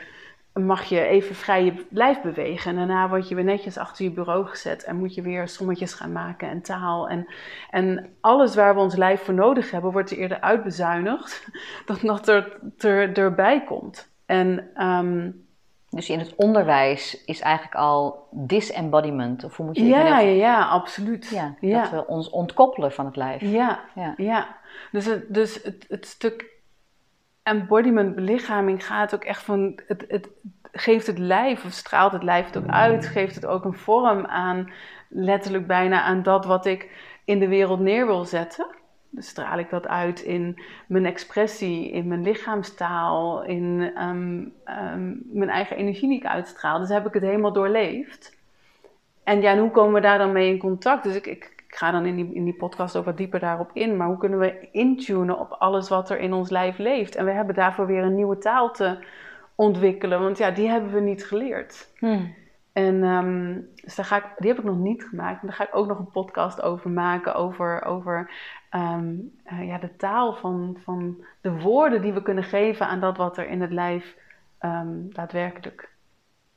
[0.61, 2.71] mag je even vrij je lijf bewegen.
[2.71, 5.95] En daarna word je weer netjes achter je bureau gezet en moet je weer sommetjes
[5.95, 7.09] gaan maken en taal.
[7.09, 7.27] En,
[7.71, 11.49] en alles waar we ons lijf voor nodig hebben, wordt er eerder uitbezuinigd
[11.87, 14.09] dan dat er, er erbij komt.
[14.27, 15.31] En, ehm,
[15.91, 20.69] dus in het onderwijs is eigenlijk al disembodiment, of hoe moet je ja, ja, ja,
[20.69, 21.29] absoluut.
[21.29, 23.41] Ja, ja, Dat we ons ontkoppelen van het lijf.
[23.41, 24.15] Ja, ja.
[24.17, 24.57] ja.
[24.93, 26.58] Dus, het, dus het, het stuk
[27.49, 30.29] embodiment, belichaming, gaat ook echt van het, het
[30.73, 34.27] geeft het lijf, of straalt het lijf het ook uit, geeft het ook een vorm
[34.27, 34.71] aan,
[35.09, 36.91] letterlijk bijna aan dat wat ik
[37.25, 38.67] in de wereld neer wil zetten.
[39.11, 45.51] Dus straal ik dat uit in mijn expressie, in mijn lichaamstaal, in ehm, ehm, mijn
[45.51, 46.79] eigen energie die ik uitstraal.
[46.79, 48.37] Dus heb ik het helemaal doorleefd.
[49.25, 51.03] En ja, hoe komen we daar dan mee in contact?
[51.03, 53.97] Dus ik, ik ga dan in die, in die podcast ook wat dieper daarop in.
[53.97, 57.15] Maar hoe kunnen we intunen op alles wat er in ons lijf leeft?
[57.15, 58.99] En we hebben daarvoor weer een nieuwe taal te
[59.55, 60.21] ontwikkelen.
[60.21, 61.93] Want ja, die hebben we niet geleerd.
[61.99, 62.35] Hmm.
[62.73, 65.41] En ehm, dus daar ga ik, die heb ik nog niet gemaakt.
[65.41, 67.35] En daar ga ik ook nog een podcast over maken.
[67.35, 68.31] Over, over
[68.71, 69.15] ehm,
[69.45, 73.39] eh, ja, de taal van, van de woorden die we kunnen geven aan dat wat
[73.39, 74.17] er in het lijf
[74.59, 75.89] ehm, daadwerkelijk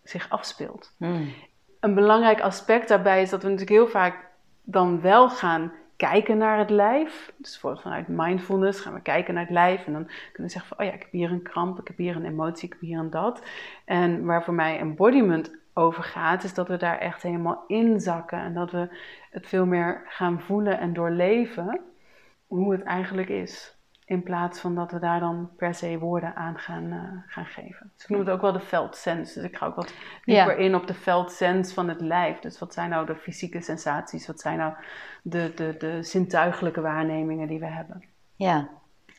[0.04, 0.96] zich afspeelt.
[0.98, 1.34] Hmm.
[1.80, 4.30] Een belangrijk aspect daarbij is dat we natuurlijk heel vaak
[4.72, 7.34] dan wel gaan kijken naar het lijf.
[7.38, 9.86] Dus vanuit mindfulness gaan we kijken naar het lijf.
[9.86, 11.98] En dan kunnen we zeggen van, oh ja, ik heb hier een kramp, ik heb
[11.98, 13.46] hier een emotie, ik heb hier een dat.
[13.86, 18.40] En waar voor mij embodiment over gaat, is dat we daar echt helemaal inzakken.
[18.40, 18.88] En dat we
[19.32, 21.82] het veel meer gaan voelen en doorleven
[22.48, 23.81] hoe het eigenlijk is.
[24.06, 27.92] In plaats van dat we daar dan per se woorden aan gaan, eh, gaan geven.
[27.96, 29.34] Dus ik noem het ook wel de veldsens.
[29.34, 29.94] Dus ik ga ook wat
[30.26, 32.40] dieper in op de veldsens van het lijf.
[32.40, 34.28] Dus wat zijn nou de fysieke sensaties?
[34.28, 34.74] Wat zijn nou
[35.22, 38.04] de, de, de zintuigelijke waarnemingen die we hebben?
[38.36, 38.70] Ja.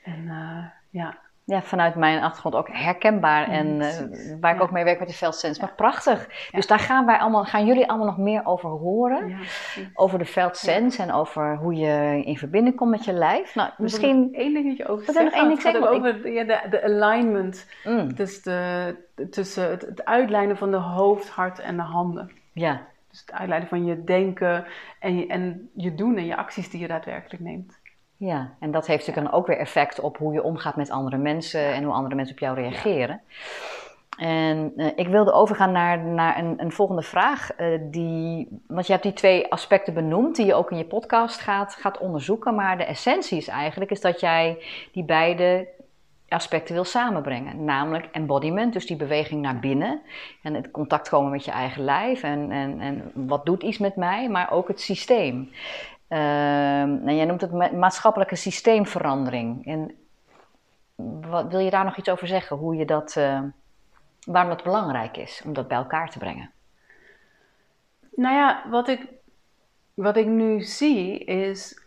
[0.03, 3.49] En uh, ja, ja, vanuit mijn achtergrond ook herkenbaar.
[3.49, 3.89] En uh,
[4.41, 5.59] waar ik ook mee werk met de veldsens.
[5.61, 6.49] Maar prachtig.
[6.51, 9.39] Dus daar gaan, wij allemaal, gaan jullie allemaal nog meer over horen.
[9.95, 13.55] over de veldsens en over hoe je in verbinding komt met je lijf.
[13.55, 14.35] Nou, misschien...
[14.35, 15.25] één dingetje over zeggen.
[15.25, 15.89] Nog één ding zeggen.
[15.89, 17.67] Over ja, de, de alignment.
[17.85, 18.15] Mm.
[18.15, 18.97] Dus de,
[19.31, 22.31] tussen het, het uitlijnen van de hoofd, hart en de handen.
[22.53, 22.81] Ja.
[23.11, 24.65] Dus het uitleiden van je denken
[24.99, 27.81] en je, en je doen en je acties die je daadwerkelijk neemt.
[28.25, 31.17] Ja, en dat heeft natuurlijk dan ook weer effect op hoe je omgaat met andere
[31.17, 33.21] mensen en hoe andere mensen op jou reageren.
[34.19, 37.61] En uh, ik wilde overgaan naar, naar een, een volgende vraag.
[37.61, 41.41] Uh, die, want je hebt die twee aspecten benoemd die je ook in je podcast
[41.41, 42.55] gaat, gaat onderzoeken.
[42.55, 45.69] Maar de essentie is eigenlijk is dat jij die beide
[46.29, 47.65] aspecten wil samenbrengen.
[47.65, 50.01] Namelijk embodiment, dus die beweging naar binnen.
[50.43, 52.23] En het contact komen met je eigen lijf.
[52.23, 55.51] En, en, en wat doet iets met mij, maar ook het systeem.
[56.13, 59.67] Uh, jij noemt het maatschappelijke systeemverandering.
[59.67, 59.95] En
[61.21, 62.57] wat, wil je daar nog iets over zeggen?
[62.57, 63.41] Hoe je dat, uh,
[64.27, 66.51] waarom het belangrijk is om dat bij elkaar te brengen?
[68.15, 69.09] Nou ja, wat ik,
[69.95, 71.83] wat ik nu zie is.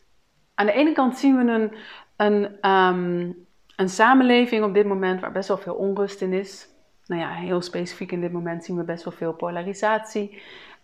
[0.53, 1.73] Aan de ene kant zien we een,
[2.15, 6.67] een, um, een samenleving op dit moment waar best wel veel onrust in is.
[7.05, 10.41] Nou ja, heel specifiek in dit moment zien we best wel veel polarisatie.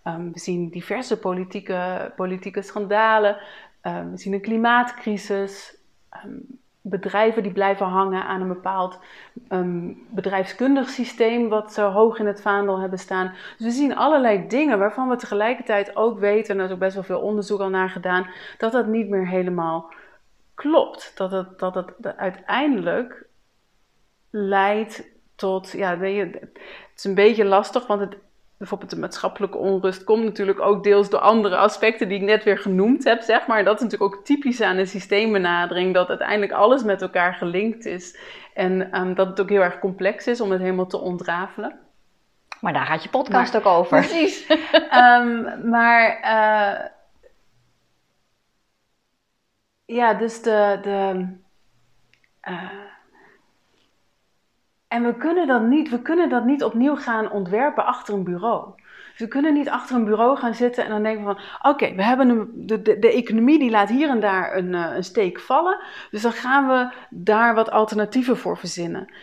[0.08, 3.38] Um, we zien diverse politieke, politieke schandalen.
[3.82, 5.78] Um, we zien een klimaatcrisis.
[6.26, 9.00] Um, bedrijven die blijven hangen aan een bepaald
[10.10, 13.34] bedrijfskundig systeem wat zo hoog in het vaandel hebben staan.
[13.58, 16.94] Dus we zien allerlei dingen waarvan we tegelijkertijd ook weten, en er is ook best
[16.94, 19.94] wel veel onderzoek al naar gedaan, dat dat niet meer helemaal
[20.54, 21.12] klopt.
[21.16, 23.26] Dat het, dat het uiteindelijk
[24.30, 26.50] leidt tot, ja, het
[26.96, 28.18] is een beetje lastig, want het
[28.62, 32.58] bijvoorbeeld de maatschappelijke onrust komt natuurlijk ook deels door andere aspecten die ik net weer
[32.58, 33.64] genoemd heb, zeg maar.
[33.64, 38.18] Dat is natuurlijk ook typisch aan een systeembenadering, dat uiteindelijk alles met elkaar gelinkt is.
[38.54, 41.80] En um, dat het ook heel erg complex is om het helemaal te ontrafelen.
[42.60, 44.00] Maar daar gaat je podcast ook over.
[44.00, 44.50] Precies.
[44.94, 46.86] um, maar uh,
[49.86, 50.80] ja, dus de.
[50.82, 51.28] de
[52.50, 52.91] uh,
[54.92, 58.70] en we kunnen dat niet, we kunnen dat niet opnieuw gaan ontwerpen achter een bureau.
[59.18, 61.40] We kunnen niet achter een bureau gaan zitten en dan denken van...
[61.72, 65.04] oké, we hebben een, de, de, economie die laat hier en daar een, uh, een
[65.04, 65.80] steek vallen.
[66.12, 69.14] Dus dan gaan we daar wat alternatieven voor verzinnen.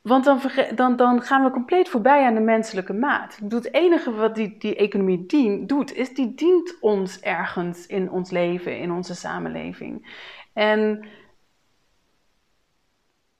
[0.00, 0.40] Want dan,
[0.74, 3.38] dan, dan gaan we compleet voorbij aan de menselijke maat.
[3.48, 8.30] Het enige wat die, die economie dient, doet, is die dient ons ergens in ons
[8.30, 10.22] leven, in onze samenleving.
[10.52, 11.04] En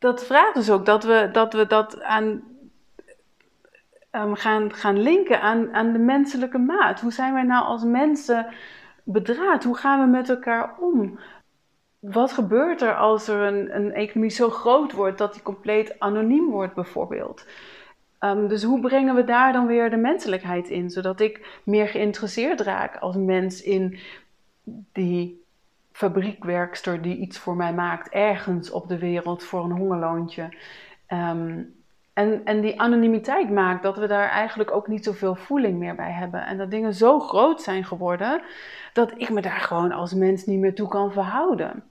[0.05, 2.43] dat vraagt dus ook dat we dat, we dat aan,
[4.13, 7.01] um, gaan, gaan linken aan, aan de menselijke maat.
[7.01, 8.47] Hoe zijn wij nou als mensen
[9.03, 9.65] bedraad?
[9.65, 11.19] Hoe gaan we met elkaar om?
[11.99, 16.51] Wat gebeurt er als er een, een economie zo groot wordt dat die compleet anoniem
[16.51, 17.47] wordt, bijvoorbeeld?
[18.21, 22.61] Um, dus hoe brengen we daar dan weer de menselijkheid in, zodat ik meer geïnteresseerd
[22.61, 23.99] raak als mens in
[24.93, 25.44] die
[25.95, 30.57] fabriekwerkster die iets voor mij maakt, ergens op de wereld voor een hongerloontje.
[31.09, 31.75] Um,
[32.13, 36.13] en, en die anonimiteit maakt dat we daar eigenlijk ook niet zoveel voeling meer bij
[36.13, 36.47] hebben.
[36.47, 38.43] En dat dingen zo groot zijn geworden
[38.93, 41.83] dat ik me daar gewoon als mens niet meer toe kan verhouden.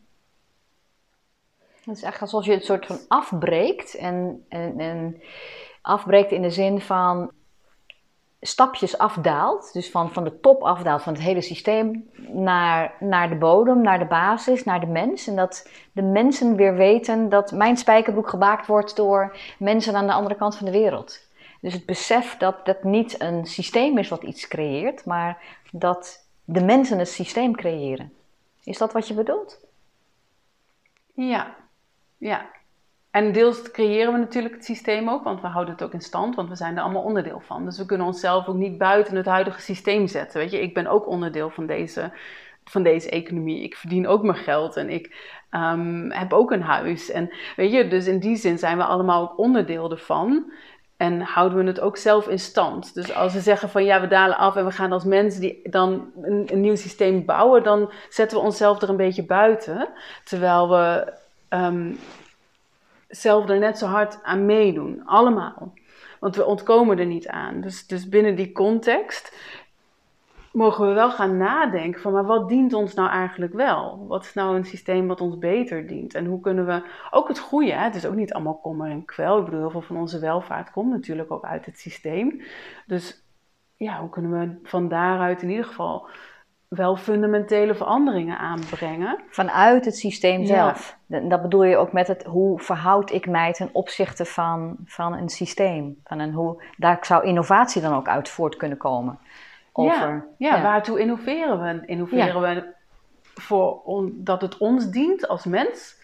[1.83, 3.95] Het is echt alsof je het soort van afbreekt.
[3.95, 5.21] En, en, en
[5.81, 7.31] afbreekt in de zin van
[8.45, 13.35] stapjes afdaalt, dus van, van de top afdaalt van het hele systeem naar, naar de
[13.35, 15.27] bodem, naar de basis, naar de mens.
[15.27, 20.13] En dat de mensen weer weten dat mijn spijkerbroek gemaakt wordt door mensen aan de
[20.13, 21.19] andere kant van de wereld.
[21.61, 25.37] Dus het besef dat dat niet een systeem is wat iets creëert, maar
[25.71, 28.13] dat de mensen het systeem creëren.
[28.63, 29.59] Is dat wat je bedoelt?
[31.13, 31.55] Ja,
[32.17, 32.49] ja.
[33.13, 36.35] En deels creëren we natuurlijk het systeem ook, want we houden het ook in stand,
[36.35, 37.65] want we zijn er allemaal onderdeel van.
[37.65, 40.39] Dus we kunnen onszelf ook niet buiten het huidige systeem zetten.
[40.39, 42.11] Weet je, ik ben ook onderdeel van deze,
[42.63, 43.63] van deze economie.
[43.63, 45.15] Ik verdien ook mijn geld en ik
[45.51, 47.11] um, heb ook een huis.
[47.11, 50.51] En weet je, dus in die zin zijn we allemaal ook onderdeel ervan.
[50.97, 52.93] En houden we het ook zelf in stand.
[52.93, 55.69] Dus als we zeggen van ja, we dalen af en we gaan als mensen die
[55.69, 59.89] dan een, nieuw systeem bouwen, dan zetten we onszelf er een beetje buiten.
[60.23, 61.13] Terwijl we
[61.49, 61.97] um,
[63.15, 65.01] zelf er net zo hard aan meedoen.
[65.05, 65.73] Allemaal.
[66.19, 67.61] Want we ontkomen er niet aan.
[67.61, 69.37] Dus, dus binnen die context
[70.51, 74.05] mogen we wel gaan nadenken van, maar wat dient ons nou eigenlijk wel?
[74.07, 76.13] Wat is nou een systeem wat ons beter dient?
[76.13, 77.83] En hoe kunnen we, ook het goede, hè?
[77.83, 79.37] het is ook niet allemaal kommer en kwel.
[79.37, 82.41] Ik bedoel, heel veel van onze welvaart komt natuurlijk ook uit het systeem.
[82.85, 83.25] Dus
[83.77, 86.07] ja, hoe kunnen we van daaruit in ieder geval
[86.75, 89.19] wel fundamentele veranderingen aanbrengen.
[89.29, 90.97] Vanuit het systeem zelf.
[91.07, 95.29] Dat bedoel je ook met het hoe verhoud ik mij ten opzichte van, van een
[95.29, 96.01] systeem.
[96.03, 99.19] Van een hoe, daar zou innovatie dan ook uit voort kunnen komen.
[99.71, 101.85] Over, ja, ja, waartoe innoveren we?
[101.85, 102.73] Innoveren we
[103.33, 103.81] voor
[104.13, 106.01] dat het ons dient als mens?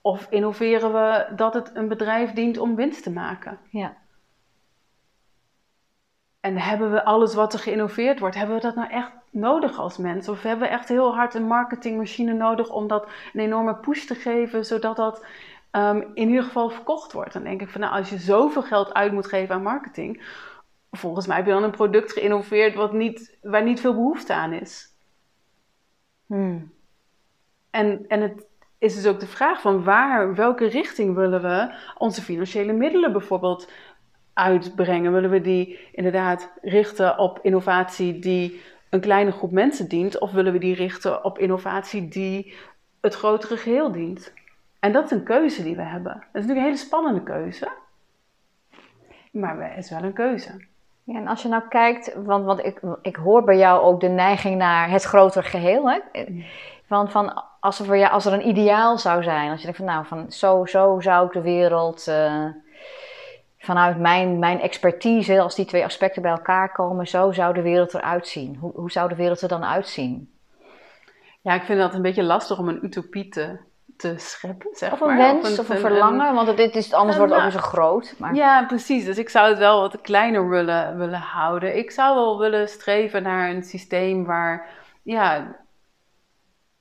[0.00, 3.58] Of innoveren we dat het een bedrijf dient om winst te maken?
[3.70, 3.96] Ja.
[6.42, 9.96] En hebben we alles wat er geïnnoveerd wordt, hebben we dat nou echt nodig als
[9.96, 10.28] mens?
[10.28, 14.14] Of hebben we echt heel hard een marketingmachine nodig om dat een enorme push te
[14.14, 15.24] geven, zodat dat
[15.72, 17.32] um, in ieder geval verkocht wordt?
[17.32, 20.22] Dan denk ik van nou, als je zoveel geld uit moet geven aan marketing,
[20.90, 24.52] volgens mij heb je dan een product geïnnoveerd wat niet, waar niet veel behoefte aan
[24.52, 24.94] is.
[26.26, 26.72] Hmm.
[27.70, 28.46] En, en het
[28.78, 33.70] is dus ook de vraag van waar, welke richting willen we onze financiële middelen bijvoorbeeld
[34.34, 35.12] uitbrengen?
[35.12, 38.60] Willen we die inderdaad richten op innovatie die
[38.90, 42.54] een kleine groep mensen dient, of willen we die richten op innovatie die
[43.00, 44.32] het grotere geheel dient?
[44.80, 46.12] En dat is een keuze die we hebben.
[46.12, 47.68] Dat is natuurlijk een hele spannende keuze,
[49.30, 50.70] maar het is wel een keuze.
[51.04, 54.08] Ja, en als je nou kijkt, want, want ik, ik hoor bij jou ook de
[54.08, 55.90] neiging naar het grotere geheel.
[55.90, 55.98] Hè?
[56.86, 59.78] Want van, als, er voor jou, als er een ideaal zou zijn, als je denkt
[59.78, 62.44] van nou, van zo, zo zou ik de wereld uh,
[63.62, 67.94] vanuit mijn, mijn expertise, als die twee aspecten bij elkaar komen, zo zou de wereld
[67.94, 68.56] eruit zien.
[68.56, 70.34] Hoe, hoe zou de wereld er dan uitzien?
[71.40, 73.58] Ja, ik vind dat een beetje lastig om een utopie te,
[73.96, 77.40] te scheppen, zeg of een wens of een, verlangen, want dit is, anders wordt het
[77.40, 78.14] ook niet zo groot.
[78.18, 78.34] Maar...
[78.34, 79.04] Ja, precies.
[79.04, 81.76] Dus ik zou het wel wat kleiner willen, willen houden.
[81.76, 84.68] Ik zou wel willen streven naar een systeem waar,
[85.02, 85.56] ja,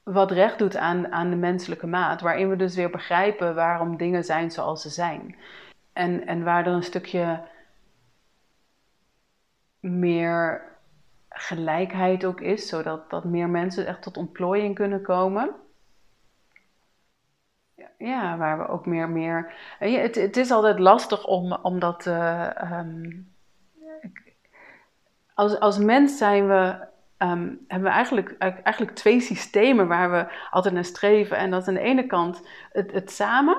[0.04, 2.22] wat recht doet aan, aan de menselijke maat.
[2.22, 5.36] Waarin we dus weer begrijpen waarom dingen zijn zoals ze zijn.
[5.94, 7.42] En, en waar er een stukje
[9.80, 10.62] meer
[11.30, 15.56] gelijkheid ook is, zodat dat meer mensen echt tot ontplooiing kunnen komen.
[17.98, 19.54] Ja, waar we ook meer, meer.
[19.80, 22.06] Het, het is altijd lastig om, om dat.
[22.06, 22.50] Uh,
[25.34, 30.74] als, als mens zijn we um, hebben we eigenlijk, eigenlijk twee systemen waar we altijd
[30.74, 31.38] naar streven.
[31.38, 33.58] En dat is aan de ene kant het, het samen.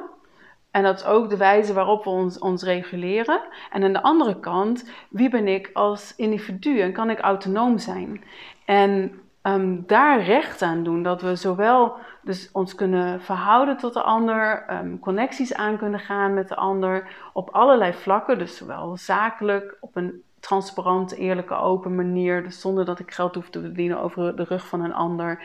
[0.73, 2.11] En dat is ook de wijze waarop we
[2.41, 3.41] ons, reguleren.
[3.71, 8.25] En aan de andere kant, wie ben ik als individu en kan ik autonoom zijn?
[8.65, 11.03] En um, daar recht aan doen.
[11.03, 16.35] Dat we zowel dus ons kunnen verhouden tot de ander, um, connecties aan kunnen gaan
[16.35, 18.39] met de ander op allerlei vlakken.
[18.39, 22.43] Dus zowel zakelijk, op een transparante, eerlijke, open manier.
[22.43, 25.43] Dus zonder dat ik geld hoef te verdienen over de rug van een ander.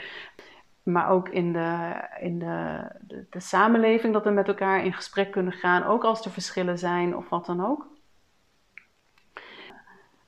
[0.88, 5.32] Maar ook in, de, in de, de, de samenleving, dat we met elkaar in gesprek
[5.32, 7.88] kunnen gaan, ook als er verschillen zijn of wat dan ook.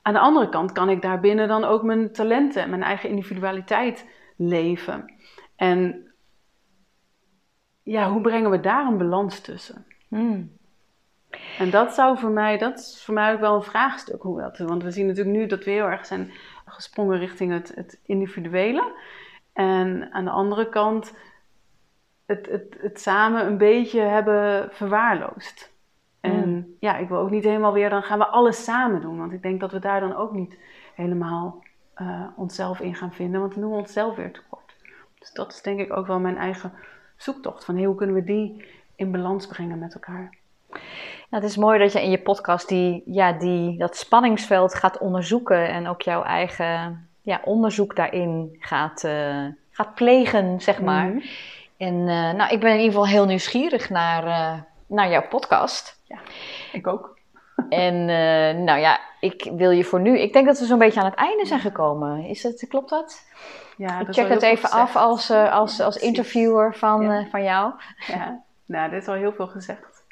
[0.02, 4.06] Aan de andere kant kan ik daarbinnen dan ook mijn talenten en mijn eigen individualiteit
[4.36, 5.14] leven.
[5.56, 6.12] En
[7.84, 9.86] ja, hoe brengen we daar een balans tussen?
[10.08, 10.58] Hmm.
[11.58, 14.58] En dat zou voor mij, dat is voor mij ook wel een vraagstuk hoe dat.
[14.58, 16.32] Want we zien natuurlijk nu dat we heel erg zijn
[16.66, 18.94] gesprongen richting het, het individuele.
[19.54, 21.14] En aan de andere kant
[22.26, 25.74] het, het, het samen een beetje hebben verwaarloosd.
[26.20, 26.76] En mm.
[26.80, 29.18] ja, ik wil ook niet helemaal weer, dan gaan we alles samen doen.
[29.18, 30.58] Want ik denk dat we daar dan ook niet
[30.96, 31.64] helemaal
[32.02, 33.40] uh, onszelf in gaan vinden.
[33.40, 34.76] Want dan doen we onszelf weer tekort.
[35.20, 36.74] Dus dat is denk ik ook wel mijn eigen
[37.16, 37.66] zoektocht.
[37.66, 40.38] Van hoe kunnen we die in balans brengen met elkaar.
[41.30, 44.98] Nou, het is mooi dat je in je podcast die, ja, die, dat spanningsveld gaat
[44.98, 45.70] onderzoeken.
[45.70, 51.06] En ook jouw eigen ja, onderzoek daarin gaat, uh, gaat plegen, zeg maar.
[51.06, 51.22] Mm.
[51.78, 54.24] En uh, nou, ik ben in ieder geval heel nieuwsgierig naar,
[54.88, 56.02] naar jouw podcast.
[56.04, 56.18] Ja,
[56.72, 57.18] ik ook.
[57.70, 58.06] En
[58.64, 60.20] nou ja, ik wil je voor nu.
[60.20, 62.24] Ik denk dat we zo'n beetje aan het einde zijn gekomen.
[62.26, 63.26] Is het, klopt dat?
[63.78, 67.26] Ja, ik check het even af als, als, als interviewer van, ja.
[67.26, 67.74] van jou.
[68.08, 70.04] Ja, nou, dit is al heel veel gezegd.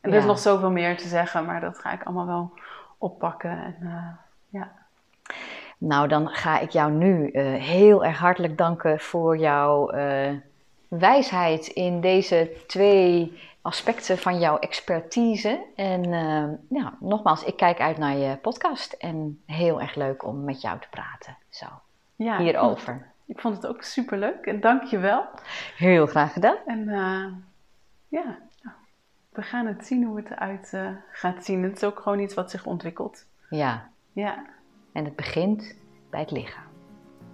[0.00, 2.52] En er is nog zoveel meer te zeggen, maar dat ga ik allemaal wel
[2.98, 3.50] oppakken.
[3.50, 4.20] En.
[5.84, 9.90] Nou, dan ga ik jou nu heel erg hartelijk danken voor jouw
[10.88, 15.64] wijsheid in deze twee aspecten van jouw expertise.
[15.76, 16.44] En uh,
[16.80, 20.80] ja, nogmaals, ik kijk uit naar je podcast en heel erg leuk om met jou
[20.80, 21.36] te praten.
[21.48, 21.66] Zo,
[22.16, 22.92] ja, hierover.
[22.94, 25.24] Ik vond, het, ik vond het ook super leuk en dank je wel.
[25.76, 26.56] Heel graag gedaan.
[26.66, 26.84] En
[28.08, 28.38] ja,
[29.28, 30.78] we gaan het zien hoe het eruit
[31.10, 31.62] gaat zien.
[31.62, 33.26] Het is ook gewoon iets wat zich ontwikkelt.
[33.50, 33.88] Ja.
[34.12, 34.44] Ja.
[34.92, 35.74] En het begint
[36.10, 36.64] bij het lichaam.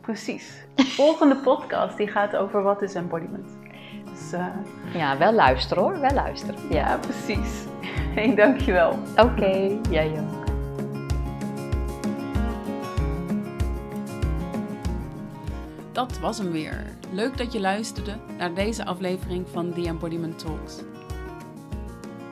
[0.00, 0.66] Precies.
[0.74, 3.56] De volgende podcast die gaat over wat is embodiment.
[4.04, 4.46] Dus, uh...
[4.94, 6.54] Ja, wel luisteren hoor, wel luisteren.
[6.70, 7.64] Ja, precies.
[8.14, 8.90] Hey, dankjewel.
[9.10, 10.46] Oké, okay, jij ook.
[15.92, 16.84] Dat was hem weer.
[17.10, 20.82] Leuk dat je luisterde naar deze aflevering van The Embodiment Talks.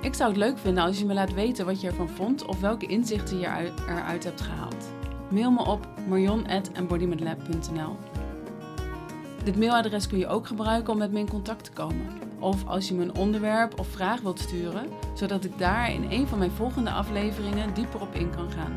[0.01, 2.61] Ik zou het leuk vinden als je me laat weten wat je ervan vond of
[2.61, 4.66] welke inzichten je eruit hebt gehaald.
[5.31, 7.97] Mail me op marion.embodimentlab.nl
[9.45, 12.07] Dit mailadres kun je ook gebruiken om met me in contact te komen.
[12.39, 16.27] Of als je me een onderwerp of vraag wilt sturen, zodat ik daar in een
[16.27, 18.75] van mijn volgende afleveringen dieper op in kan gaan.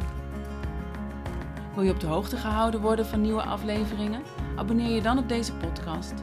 [1.76, 4.22] Wil je op de hoogte gehouden worden van nieuwe afleveringen?
[4.56, 6.14] Abonneer je dan op deze podcast.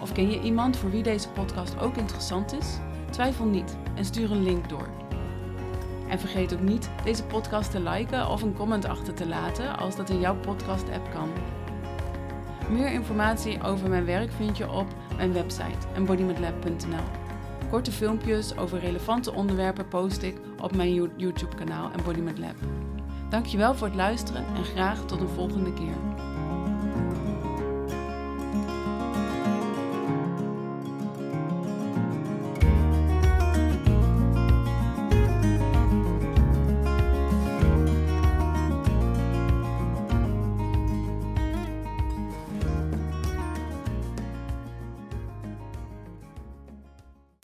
[0.00, 2.78] Of ken je iemand voor wie deze podcast ook interessant is?
[3.10, 5.01] Twijfel niet en stuur een link door.
[6.12, 9.96] En vergeet ook niet deze podcast te liken of een comment achter te laten als
[9.96, 11.28] dat in jouw podcast-app kan.
[12.70, 14.86] Meer informatie over mijn werk vind je op
[15.16, 17.04] mijn website embodimentlab.nl.
[17.70, 22.56] Korte filmpjes over relevante onderwerpen post ik op mijn YouTube-kanaal Embodiment Lab.
[23.30, 26.31] Dankjewel voor het luisteren en graag tot een volgende keer.